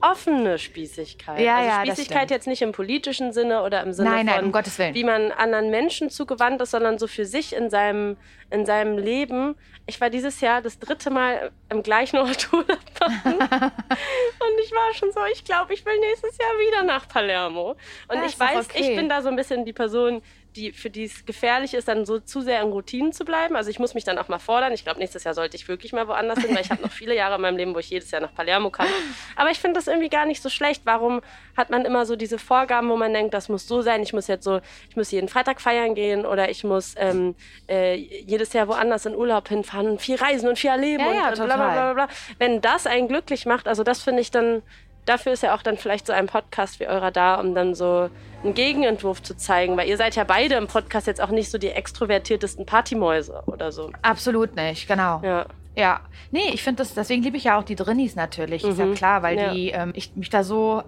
[0.00, 1.40] offene Spießigkeit.
[1.40, 4.44] Ja, also ja, Spießigkeit jetzt nicht im politischen Sinne oder im Sinne nein, nein, von,
[4.46, 4.94] um Gottes Willen.
[4.94, 8.16] wie man anderen Menschen zugewandt ist, sondern so für sich in seinem,
[8.50, 9.56] in seinem Leben.
[9.86, 12.68] Ich war dieses Jahr das dritte Mal im gleichen Ort Urlaub
[13.00, 17.76] und ich war schon so, ich glaube, ich will nächstes Jahr wieder nach Palermo.
[18.08, 18.80] Und Ja, ich weiß, okay.
[18.80, 20.22] ich bin da so ein bisschen die Person,
[20.56, 23.56] die, für die es gefährlich ist, dann so zu sehr in Routinen zu bleiben.
[23.56, 24.72] Also ich muss mich dann auch mal fordern.
[24.72, 27.14] Ich glaube, nächstes Jahr sollte ich wirklich mal woanders hin, weil ich habe noch viele
[27.14, 28.88] Jahre in meinem Leben, wo ich jedes Jahr nach Palermo kann.
[29.36, 30.82] Aber ich finde das irgendwie gar nicht so schlecht.
[30.84, 31.20] Warum
[31.56, 34.26] hat man immer so diese Vorgaben, wo man denkt, das muss so sein, ich muss
[34.26, 37.34] jetzt so, ich muss jeden Freitag feiern gehen oder ich muss ähm,
[37.68, 41.14] äh, jedes Jahr woanders in Urlaub hinfahren und viel reisen und viel erleben Ja, und
[41.14, 42.08] ja, bla, bla, bla, bla, bla.
[42.38, 44.62] Wenn das einen glücklich macht, also das finde ich dann,
[45.06, 48.10] dafür ist ja auch dann vielleicht so ein Podcast wie eurer da, um dann so
[48.44, 51.58] einen Gegenentwurf zu zeigen, weil ihr seid ja beide im Podcast jetzt auch nicht so
[51.58, 53.90] die extrovertiertesten Partymäuse oder so.
[54.02, 55.20] Absolut nicht, genau.
[55.24, 55.46] Ja.
[55.76, 56.00] Ja,
[56.32, 58.94] nee, ich finde das, deswegen liebe ich ja auch die Drinnies natürlich, ist ja Mhm.
[58.94, 59.52] klar, weil Ja.
[59.54, 60.82] die, ähm, ich mich da so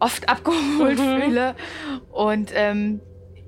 [0.00, 1.22] oft abgeholt Mhm.
[1.22, 1.54] fühle.
[2.10, 3.00] Und ähm,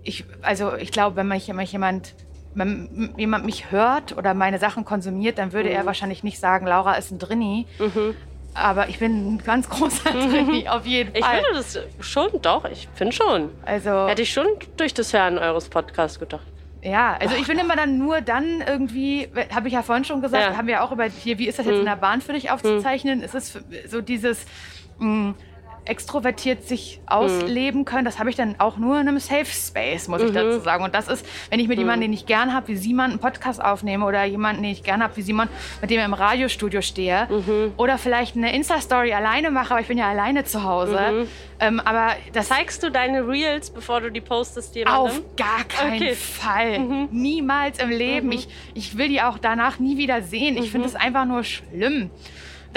[0.05, 2.15] ich, also ich glaube, wenn mich, mich jemand,
[2.55, 5.87] wenn jemand mich hört oder meine Sachen konsumiert, dann würde er Mhm.
[5.87, 7.67] wahrscheinlich nicht sagen, Laura ist ein Drinni.
[8.57, 11.43] Aber ich bin ein ganz großer Drinni, auf jeden Ich Fall.
[11.43, 13.51] finde das schon, doch, ich finde schon.
[13.65, 14.47] Also, Hätte ich schon
[14.77, 16.47] durch das Hören eures Podcasts gedacht.
[16.83, 20.43] Ja, also ich bin immer dann nur dann irgendwie, habe ich ja vorhin schon gesagt,
[20.45, 20.51] Ja.
[20.53, 20.57] Mhm.
[20.57, 23.23] haben wir auch über hier, wie ist das jetzt in der Bahn für dich aufzuzeichnen?
[23.23, 24.47] Ist es so dieses
[24.99, 25.35] mh,
[25.87, 30.21] extrovertiert sich ausleben können, das habe ich dann auch nur in einem Safe Space, muss
[30.23, 30.35] ich Mhm.
[30.35, 30.85] dazu sagen.
[30.85, 33.63] Und das ist, wenn ich mit jemandem, den ich gern habe, wie Simon, einen Podcast
[33.63, 35.49] aufnehme oder jemanden, den ich gern habe, wie Simon,
[35.81, 37.73] mit dem ich im Radiostudio stehe Mhm.
[37.77, 40.99] oder vielleicht eine Insta-Story alleine mache, aber ich bin ja alleine zu Hause.
[41.13, 41.29] Mhm.
[41.59, 45.01] Ähm, aber das Zeigst du deine Reels, bevor du die postest jemandem?
[45.03, 46.15] auf gar keinen Okay.
[46.15, 46.79] Fall.
[47.11, 48.31] Niemals im Leben.
[48.33, 50.57] Ich, ich will die auch danach nie wieder sehen.
[50.59, 52.11] Ich finde es einfach nur schlimm.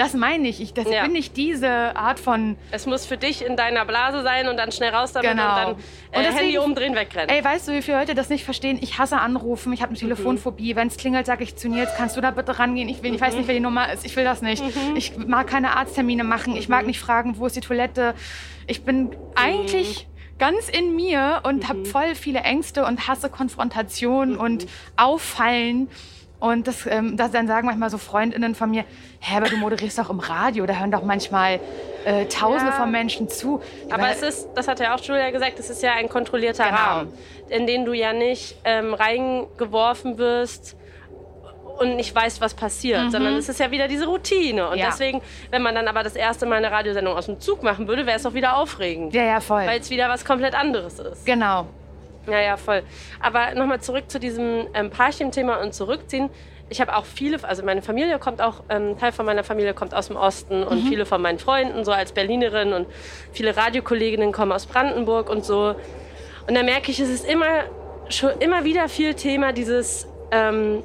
[0.00, 0.60] Das meine ich.
[0.62, 1.02] Ich das Ja.
[1.02, 2.56] bin nicht diese Art von.
[2.70, 5.48] Es muss für dich in deiner Blase sein und dann schnell raus damit Genau.
[5.50, 5.78] und dann äh, Und
[6.24, 7.28] deswegen- Handy umdrehen, wegrennen.
[7.28, 8.78] Ey, weißt du, wie viele Leute das nicht verstehen?
[8.80, 9.72] Ich hasse Anrufen.
[9.74, 10.00] Ich habe eine Mhm.
[10.00, 10.74] Telefonphobie.
[10.74, 12.88] Wenn es klingelt, sage ich zu Nils, kannst du da bitte rangehen?
[12.88, 13.24] Ich, will, ich Mhm.
[13.26, 14.06] weiß nicht, wer die Nummer ist.
[14.06, 14.62] Ich will das nicht.
[14.94, 16.56] Ich mag keine Arzttermine machen.
[16.56, 16.74] Ich Mhm.
[16.76, 18.14] mag nicht fragen, wo ist die Toilette.
[18.66, 20.06] Ich bin eigentlich
[20.38, 21.68] ganz in mir und Mhm.
[21.68, 25.88] habe voll viele Ängste und hasse Konfrontation und Auffallen.
[26.40, 28.84] Und das, ähm, das dann sagen manchmal so Freundinnen von mir,
[29.20, 31.60] hä, aber du moderierst doch im Radio, da hören doch manchmal
[32.06, 32.78] äh, Tausende Ja.
[32.78, 33.60] von Menschen zu.
[33.90, 36.64] Aber Weil- es ist, das hat ja auch Julia gesagt, es ist ja ein kontrollierter
[36.64, 36.76] Genau.
[36.78, 37.12] Rahmen,
[37.50, 40.76] in den du ja nicht ähm, reingeworfen wirst
[41.78, 44.66] und nicht weißt, was passiert, sondern es ist ja wieder diese Routine.
[44.68, 44.80] Und Mhm.
[44.80, 44.86] Ja.
[44.86, 45.20] deswegen,
[45.50, 48.16] wenn man dann aber das erste Mal eine Radiosendung aus dem Zug machen würde, wäre
[48.16, 49.66] es auch wieder aufregend, ja, ja, voll.
[49.66, 51.24] weil es wieder was komplett anderes ist.
[51.26, 51.66] Genau.
[52.26, 52.82] Ja, ja, voll.
[53.20, 56.30] Aber nochmal zurück zu diesem ähm, Parchim-Thema und zurückziehen.
[56.68, 59.92] Ich habe auch viele, also meine Familie kommt auch, ähm, Teil von meiner Familie kommt
[59.92, 62.86] aus dem Osten und viele von meinen Freunden, so als Berlinerin und
[63.32, 65.74] viele Radiokolleginnen kommen aus Brandenburg und so.
[66.46, 67.64] Und da merke ich, es ist immer,
[68.08, 70.84] schon immer wieder viel Thema dieses ähm,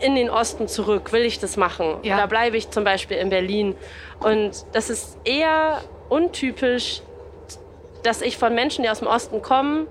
[0.00, 1.12] in den Osten zurück.
[1.12, 1.98] Will ich das machen?
[2.02, 2.16] Ja.
[2.16, 3.76] Oder bleibe ich zum Beispiel in Berlin?
[4.18, 7.02] Und das ist eher untypisch,
[8.02, 9.86] dass ich von Menschen, die aus dem Osten kommen,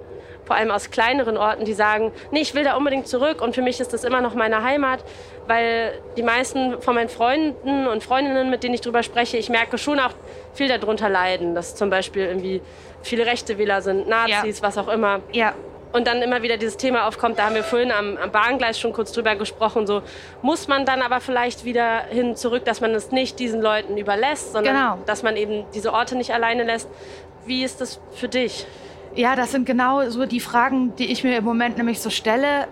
[0.50, 3.62] vor allem aus kleineren Orten, die sagen, nee, ich will da unbedingt zurück und für
[3.62, 5.04] mich ist das immer noch meine Heimat,
[5.46, 9.78] weil die meisten von meinen Freunden und Freundinnen, mit denen ich drüber spreche, ich merke
[9.78, 10.10] schon auch
[10.56, 12.62] viel darunter leiden, dass zum Beispiel irgendwie
[13.04, 15.20] viele Rechtewähler sind, Nazis, was auch immer.
[15.34, 15.54] Ja.
[15.94, 18.92] Und dann immer wieder dieses Thema aufkommt, da haben wir vorhin am, am Bahngleis schon
[18.92, 20.02] kurz drüber gesprochen, so
[20.42, 24.54] muss man dann aber vielleicht wieder hin zurück, dass man es nicht diesen Leuten überlässt,
[24.54, 24.98] sondern Genau.
[25.06, 26.90] dass man eben diese Orte nicht alleine lässt.
[27.46, 28.66] Wie ist das für dich?
[29.20, 32.70] Ja, das sind genau so die Fragen, die ich mir im Moment nämlich so stelle.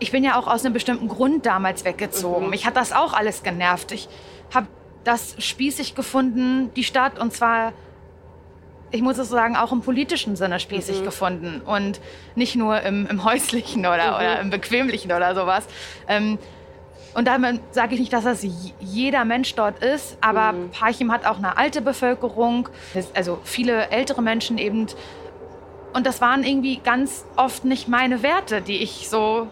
[0.00, 2.50] Ich bin ja auch aus einem bestimmten Grund damals weggezogen.
[2.50, 3.92] Mich hat das auch alles genervt.
[3.92, 4.08] Ich
[4.52, 4.66] habe
[5.04, 7.74] das spießig gefunden, die Stadt, und zwar,
[8.90, 12.00] ich muss es sagen, auch im politischen Sinne spießig gefunden und
[12.34, 15.64] nicht nur im, im häuslichen oder, oder im bequemlichen oder sowas.
[16.08, 16.40] Ähm,
[17.14, 18.44] und damit sage ich nicht, dass das
[18.80, 22.68] jeder Mensch dort ist, aber Parchim hat auch eine alte Bevölkerung,
[23.14, 24.88] also viele ältere Menschen eben.
[25.92, 29.48] Und das waren irgendwie ganz oft nicht meine Werte, die ich so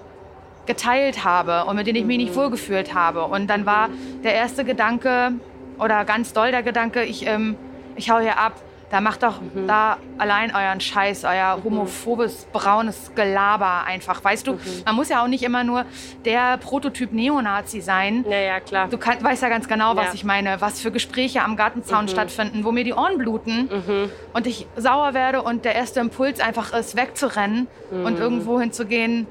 [0.66, 3.24] geteilt habe und mit denen ich mich nicht wohlgefühlt habe.
[3.24, 3.88] Und dann war
[4.24, 5.32] der erste Gedanke
[5.78, 7.56] oder ganz doll der Gedanke, ich, ähm,
[7.94, 8.60] ich hau hier ab,
[8.90, 9.66] Da macht doch mhm.
[9.66, 14.22] da allein euren Scheiß, euer homophobes, braunes Gelaber einfach.
[14.22, 14.60] Weißt du, mhm.
[14.84, 15.84] man muss ja auch nicht immer nur
[16.24, 18.24] der Prototyp Neonazi sein.
[18.28, 18.88] Ja, ja, klar.
[18.88, 20.14] Du kann, weißt ja ganz genau, was ja.
[20.14, 22.08] ich meine, was für Gespräche am Gartenzaun mhm.
[22.08, 24.10] stattfinden, wo mir die Ohren bluten mhm.
[24.32, 28.22] und ich sauer werde und der erste Impuls einfach ist, wegzurennen und mhm.
[28.22, 29.26] irgendwo hinzugehen,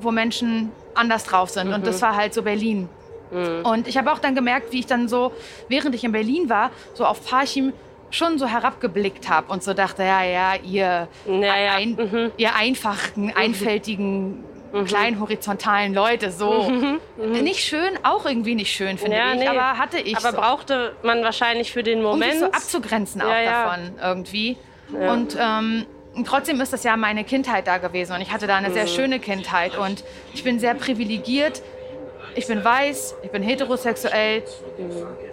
[0.00, 1.72] wo Menschen anders drauf sind.
[1.72, 2.02] Und das mhm.
[2.02, 2.88] war halt so Berlin.
[3.30, 5.32] Und ich habe auch dann gemerkt, wie ich dann so,
[5.68, 7.74] während ich in Berlin war, so auf Parchim
[8.10, 11.74] schon so herabgeblickt habe und so dachte, ja, ja, ihr, naja.
[11.74, 12.32] ein, mhm.
[12.36, 13.32] ihr einfachen, mhm.
[13.36, 14.84] einfältigen, mhm.
[14.84, 16.68] kleinen horizontalen Leute, so.
[16.68, 17.00] Mhm.
[17.16, 17.32] mhm.
[17.42, 19.48] Nicht schön, auch irgendwie nicht schön, finde ja, ich, nee.
[19.48, 20.36] aber hatte ich Aber so.
[20.36, 22.32] brauchte man wahrscheinlich für den Moment.
[22.34, 24.56] Um sich so abzugrenzen auch ja, davon irgendwie.
[24.92, 25.12] Ja.
[25.12, 25.86] Und ähm,
[26.24, 28.88] trotzdem ist das ja meine Kindheit da gewesen und ich hatte da eine sehr mhm.
[28.88, 31.62] schöne Kindheit und ich bin sehr privilegiert,
[32.34, 34.42] ich bin weiß, ich bin heterosexuell.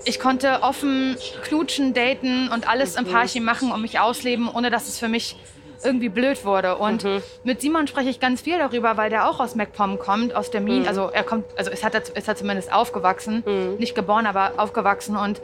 [0.06, 4.88] Ich konnte offen knutschen, daten und alles im Parchim machen und mich ausleben, ohne dass
[4.88, 5.38] es für mich
[5.84, 6.78] irgendwie blöd wurde.
[6.78, 7.22] Und mhm.
[7.44, 10.62] mit Simon spreche ich ganz viel darüber, weil der auch aus MacPom kommt, aus der
[10.62, 10.82] Mine.
[10.82, 10.88] Mhm.
[10.88, 13.76] Also er kommt, also ist, hat, ist er zumindest aufgewachsen, mhm.
[13.78, 15.16] nicht geboren, aber aufgewachsen.
[15.16, 15.42] Und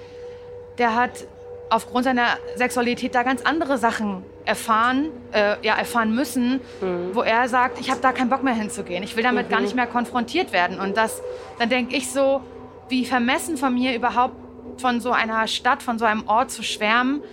[0.77, 1.11] der hat
[1.71, 7.11] aufgrund seiner Sexualität da ganz andere Sachen erfahren, äh, ja, erfahren müssen, mhm.
[7.13, 9.03] wo er sagt, ich habe da keinen Bock mehr hinzugehen.
[9.03, 9.51] Ich will damit mhm.
[9.51, 10.79] gar nicht mehr konfrontiert werden.
[10.79, 11.21] Und das,
[11.59, 12.41] dann denke ich so,
[12.89, 14.35] wie vermessen von mir überhaupt
[14.77, 17.23] von so einer Stadt, von so einem Ort zu schwärmen,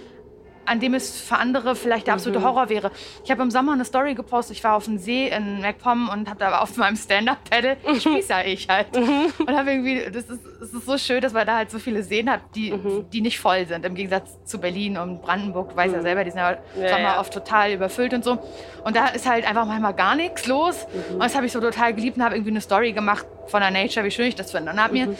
[0.69, 2.45] an dem es für andere vielleicht der absolute mhm.
[2.45, 2.91] Horror wäre.
[3.25, 4.57] Ich habe im Sommer eine Story gepostet.
[4.57, 8.69] Ich war auf dem See in MacPom und habe da auf meinem Stand-Up-Pedal, spießer ich
[8.69, 8.95] halt.
[8.95, 9.33] Mhm.
[9.39, 12.03] Und habe irgendwie, das ist, das ist so schön, dass man da halt so viele
[12.03, 13.07] Seen hat, die, mhm.
[13.13, 13.85] die nicht voll sind.
[13.85, 17.01] Im Gegensatz zu Berlin und Brandenburg, du weißt ja selber, die sind ja, ja Sommer
[17.01, 17.21] ja.
[17.21, 18.39] oft total überfüllt und so.
[18.85, 20.87] Und da ist halt einfach manchmal gar nichts los.
[21.13, 23.71] Und das habe ich so total geliebt und habe irgendwie eine Story gemacht von der
[23.71, 24.73] Nature, wie schön ich das finde.
[24.73, 25.17] Und habe mir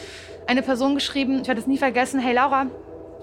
[0.47, 2.67] eine Person geschrieben, ich werde es nie vergessen, hey Laura,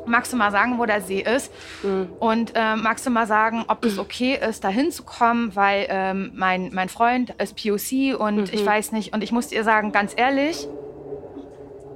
[0.07, 1.52] magst du mal sagen, wo der See ist?
[1.82, 2.09] Mhm.
[2.18, 6.70] Und äh, magst du mal sagen, ob es okay ist, da hinzukommen, weil ähm, mein,
[6.72, 8.48] mein Freund ist POC und mhm.
[8.52, 9.12] ich weiß nicht.
[9.12, 10.68] Und ich muss dir sagen, ganz ehrlich,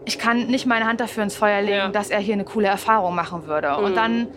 [0.04, 1.88] ich kann nicht meine Hand dafür ins Feuer legen, ja.
[1.88, 3.70] dass er hier eine coole Erfahrung machen würde.
[3.70, 3.84] Mhm.
[3.84, 4.28] Und dann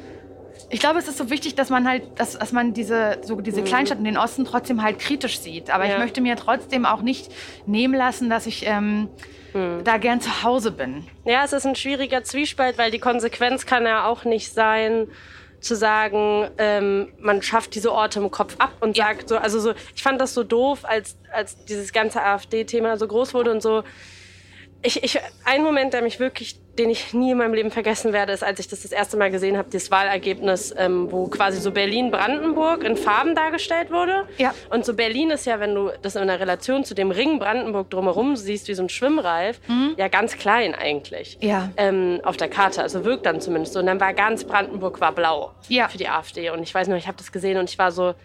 [0.70, 3.62] ich glaube, es ist so wichtig, dass man halt, dass, dass man diese, so diese
[3.62, 3.66] mhm.
[3.66, 5.70] Kleinstadt in den Osten trotzdem halt kritisch sieht.
[5.70, 5.94] Aber ja.
[5.94, 7.32] ich möchte mir trotzdem auch nicht
[7.66, 9.10] nehmen lassen, dass ich ähm,
[9.54, 9.84] hm.
[9.84, 11.08] da gern zu Hause bin.
[11.26, 15.08] Ja, es ist ein schwieriger Zwiespalt, weil die Konsequenz kann ja auch nicht sein,
[15.64, 19.74] zu sagen, ähm, man schafft diese Orte im Kopf ab und sagt so, also so,
[19.96, 23.84] ich fand das so doof, als, als dieses ganze AfD-Thema so groß wurde und so.
[24.84, 28.34] Ich, ich, ein Moment, der mich wirklich den ich nie in meinem Leben vergessen werde,
[28.34, 31.72] ist, als ich das das erste Mal gesehen habe, das Wahlergebnis, ähm, wo quasi so
[31.72, 34.28] Berlin-Brandenburg in Farben dargestellt wurde.
[34.38, 34.56] Ja.
[34.72, 37.92] Und so Berlin ist ja, wenn du das in der Relation zu dem Ring Brandenburg
[37.92, 39.94] drumherum siehst, wie so ein Schwimmreif, mhm.
[39.98, 41.38] ja ganz klein eigentlich.
[41.42, 41.70] Ja.
[41.78, 43.80] Ähm, auf der Karte, also wirkt dann zumindest so.
[43.80, 45.88] Und dann war ganz Brandenburg war blau ja.
[45.88, 46.50] für die AfD.
[46.50, 48.16] Und ich weiß noch, ich habe das gesehen und ich war so,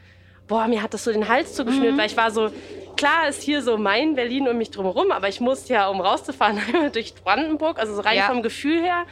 [0.46, 1.98] boah, mir hat das so den Hals zugeschnürt, mhm.
[1.98, 2.50] weil ich war so,
[2.98, 6.58] klar ist hier so mein Berlin um mich drumherum, aber ich muss ja, um rauszufahren,
[6.66, 8.26] einmal durch Brandenburg, also rein ja.
[8.26, 9.06] vom Gefühl her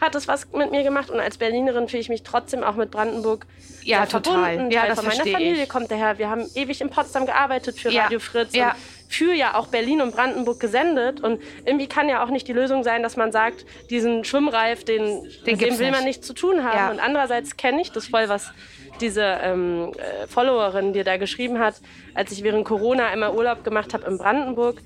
[0.00, 2.90] hat das was mit mir gemacht und als Berlinerin fühle ich mich trotzdem auch mit
[2.90, 3.44] Brandenburg
[3.82, 4.54] ja, total.
[4.54, 4.70] verbunden.
[4.70, 5.68] Ja, Teil von meiner Familie ich.
[5.68, 6.18] kommt daher.
[6.18, 8.04] Wir haben ewig in Potsdam gearbeitet für ja.
[8.04, 8.70] Radio Fritz ja.
[8.70, 8.76] und
[9.08, 12.82] für ja auch Berlin und Brandenburg gesendet und irgendwie kann ja auch nicht die Lösung
[12.82, 16.64] sein, dass man sagt, diesen Schwimmreif, den, den mit dem will man nichts zu tun
[16.64, 16.92] haben.
[16.92, 18.52] Und andererseits kenne ich das voll, was
[19.00, 21.80] diese ähm, äh, Followerin dir da geschrieben hat,
[22.14, 24.82] als ich während Corona einmal Urlaub gemacht habe in Brandenburg.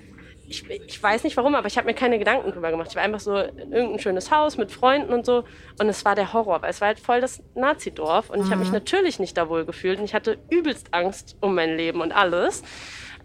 [0.47, 2.89] Ich, ich, weiß nicht warum, aber ich habe mir keine Gedanken drüber gemacht.
[2.91, 5.45] Ich war einfach so in irgendein schönes Haus mit Freunden und so.
[5.81, 8.29] Und es war der Horror, weil es war halt voll das Nazi-Dorf.
[8.29, 8.75] Und ich habe mich mhm.
[8.75, 9.99] natürlich nicht da wohl gefühlt.
[9.99, 12.63] Und ich hatte übelst Angst um mein Leben und alles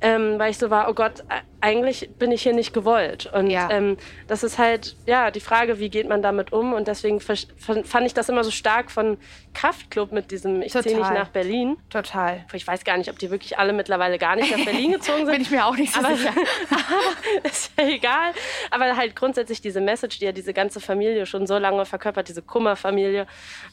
[0.02, 1.24] ähm, weil ich so war, oh Gott,
[1.62, 3.26] eigentlich bin ich hier nicht gewollt.
[3.34, 3.70] Und ja.
[3.70, 3.98] ähm,
[4.28, 6.74] das ist halt, ja, die Frage, wie geht man damit um?
[6.74, 9.18] Und deswegen fand ich das immer so stark von
[9.54, 11.78] Kraftclub mit diesem, ich ziehe nicht nach Berlin.
[11.90, 12.46] Total.
[12.54, 15.28] Ich weiß gar nicht, ob die wirklich alle mittlerweile gar nicht nach Berlin gezogen sind.
[15.32, 16.32] bin ich mir auch nicht so aber, sicher.
[16.70, 18.32] aber ist ja egal.
[18.72, 22.42] Aber halt grundsätzlich diese Message, die ja diese ganze Familie schon so lange verkörpert, diese
[22.42, 23.28] Kummerfamilie.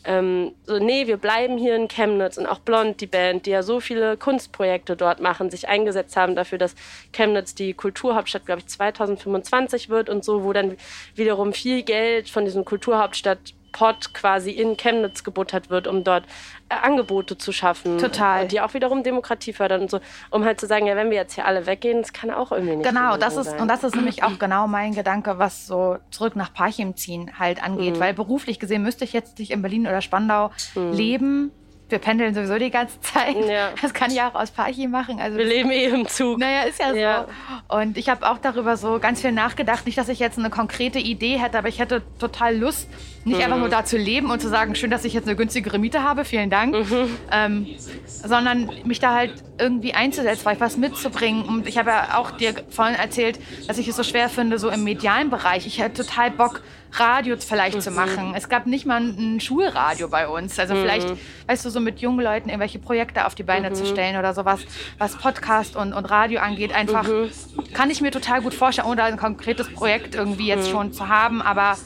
[0.04, 3.62] Ähm, so, nee, wir bleiben hier in Chemnitz und auch Blond, die Band, die ja
[3.62, 6.74] so viele Kunstprojekte dort machen, sich eingesetzt haben dafür, dass
[7.12, 10.76] Chemnitz die Kulturhauptstadt, glaube ich, 2025 wird und so, wo dann
[11.14, 16.24] wiederum viel Geld von diesem Kulturhauptstadt Pot quasi in Chemnitz gebuttert wird, um dort
[16.70, 17.98] äh, Angebote zu schaffen.
[17.98, 18.48] Total.
[18.48, 20.00] Die auch wiederum Demokratie fördern und so,
[20.30, 22.76] um halt zu sagen, ja, wenn wir jetzt hier alle weggehen, das kann auch irgendwie
[22.76, 23.60] nicht Genau, das ist, sein.
[23.60, 27.62] und das ist nämlich auch genau mein Gedanke, was so zurück nach Parchim ziehen halt
[27.62, 28.00] angeht, mhm.
[28.00, 30.92] weil beruflich gesehen müsste ich jetzt nicht in Berlin oder Spandau mhm.
[30.92, 31.52] leben,
[31.88, 33.36] wir pendeln sowieso die ganze Zeit.
[33.36, 33.70] Ja.
[33.80, 35.20] Das kann ich auch aus Parchi machen.
[35.20, 36.38] Also wir leben eh im Zug.
[36.38, 37.26] Naja, ist ja, ja.
[37.68, 37.76] so.
[37.76, 39.86] Und ich habe auch darüber so ganz viel nachgedacht.
[39.86, 42.88] Nicht, dass ich jetzt eine konkrete Idee hätte, aber ich hätte total Lust,
[43.26, 43.44] Nicht mhm.
[43.44, 46.04] einfach nur da zu leben und zu sagen, schön, dass ich jetzt eine günstigere Miete
[46.04, 46.76] habe, vielen Dank.
[46.76, 47.18] Mhm.
[47.32, 47.66] Ähm,
[48.06, 51.42] sondern mich da halt irgendwie einzusetzen, weil ich was mitzubringen.
[51.42, 54.70] Und ich habe ja auch dir vorhin erzählt, dass ich es so schwer finde, so
[54.70, 55.66] im medialen Bereich.
[55.66, 56.62] Ich hätte total Bock,
[56.92, 57.80] Radio vielleicht mhm.
[57.80, 58.34] zu machen.
[58.36, 60.56] Es gab nicht mal ein Schulradio bei uns.
[60.58, 60.82] Also mhm.
[60.82, 61.08] vielleicht,
[61.48, 63.74] weißt du, so mit jungen Leuten irgendwelche Projekte auf die Beine mhm.
[63.74, 64.60] zu stellen oder sowas,
[64.98, 66.72] was Podcast und, und Radio angeht.
[66.72, 67.28] Einfach mhm.
[67.72, 70.72] kann ich mir total gut vorstellen, ohne ein konkretes Projekt irgendwie jetzt mhm.
[70.72, 71.42] schon zu haben.
[71.42, 71.76] Aber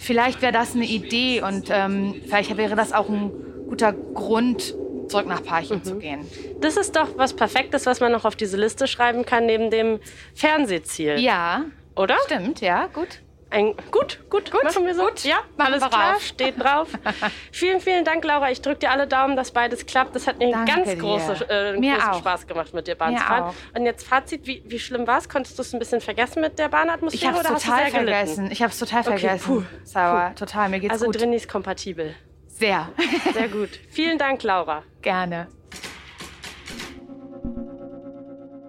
[0.00, 3.30] vielleicht wäre das eine Idee und ähm, vielleicht wäre das auch ein
[3.68, 4.74] guter Grund,
[5.08, 5.84] zurück nach Parchim mhm.
[5.84, 6.26] zu gehen.
[6.60, 10.00] Das ist doch was Perfektes, was man noch auf diese Liste schreiben kann, neben dem
[10.34, 11.18] Fernsehziel.
[11.18, 11.64] Ja.
[11.96, 12.16] Oder?
[12.24, 13.20] Stimmt, ja, gut.
[13.52, 15.06] Ein, gut, gut, gut, machen wir so.
[15.06, 16.22] Gut, ja, alles klar, auf.
[16.22, 16.88] steht drauf.
[17.52, 18.48] vielen, vielen Dank, Laura.
[18.52, 20.14] Ich drücke dir alle Daumen, dass beides klappt.
[20.14, 23.54] Das hat mir Danke ganz große, äh, großen Spaß gemacht, mit dir Bahn zu fahren.
[23.76, 25.28] Und jetzt Fazit, wie, wie schlimm war es?
[25.28, 27.32] Konntest du es ein bisschen vergessen mit der Bahnatmosphäre?
[27.32, 28.50] Ich habe es total vergessen.
[28.52, 29.46] Ich habe es total okay, vergessen.
[29.46, 30.38] Puh, Sauer, puh.
[30.38, 30.68] total.
[30.68, 31.16] Mir geht's also gut.
[31.16, 32.14] Also Drini ist kompatibel.
[32.46, 32.88] Sehr.
[33.32, 33.70] Sehr gut.
[33.90, 34.84] Vielen Dank, Laura.
[35.02, 35.48] Gerne.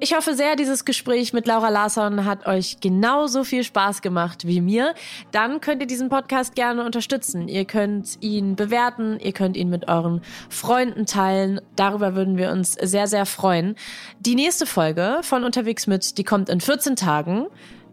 [0.04, 4.60] Ich hoffe sehr, dieses Gespräch mit Laura Larsson hat euch genauso viel Spaß gemacht wie
[4.60, 4.96] mir.
[5.32, 7.48] Dann könnt ihr diesen Podcast gerne unterstützen.
[7.48, 11.62] Ihr könnt ihn bewerten, ihr könnt ihn mit euren Freunden teilen.
[11.76, 13.76] Darüber würden wir uns sehr, sehr freuen.
[14.20, 17.46] Die nächste Folge von Unterwegs mit, die kommt in 14 Tagen.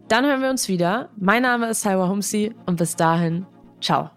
[0.07, 1.09] Dann hören wir uns wieder.
[1.15, 3.45] Mein Name ist Salwa Humsi und bis dahin,
[3.81, 4.09] ciao.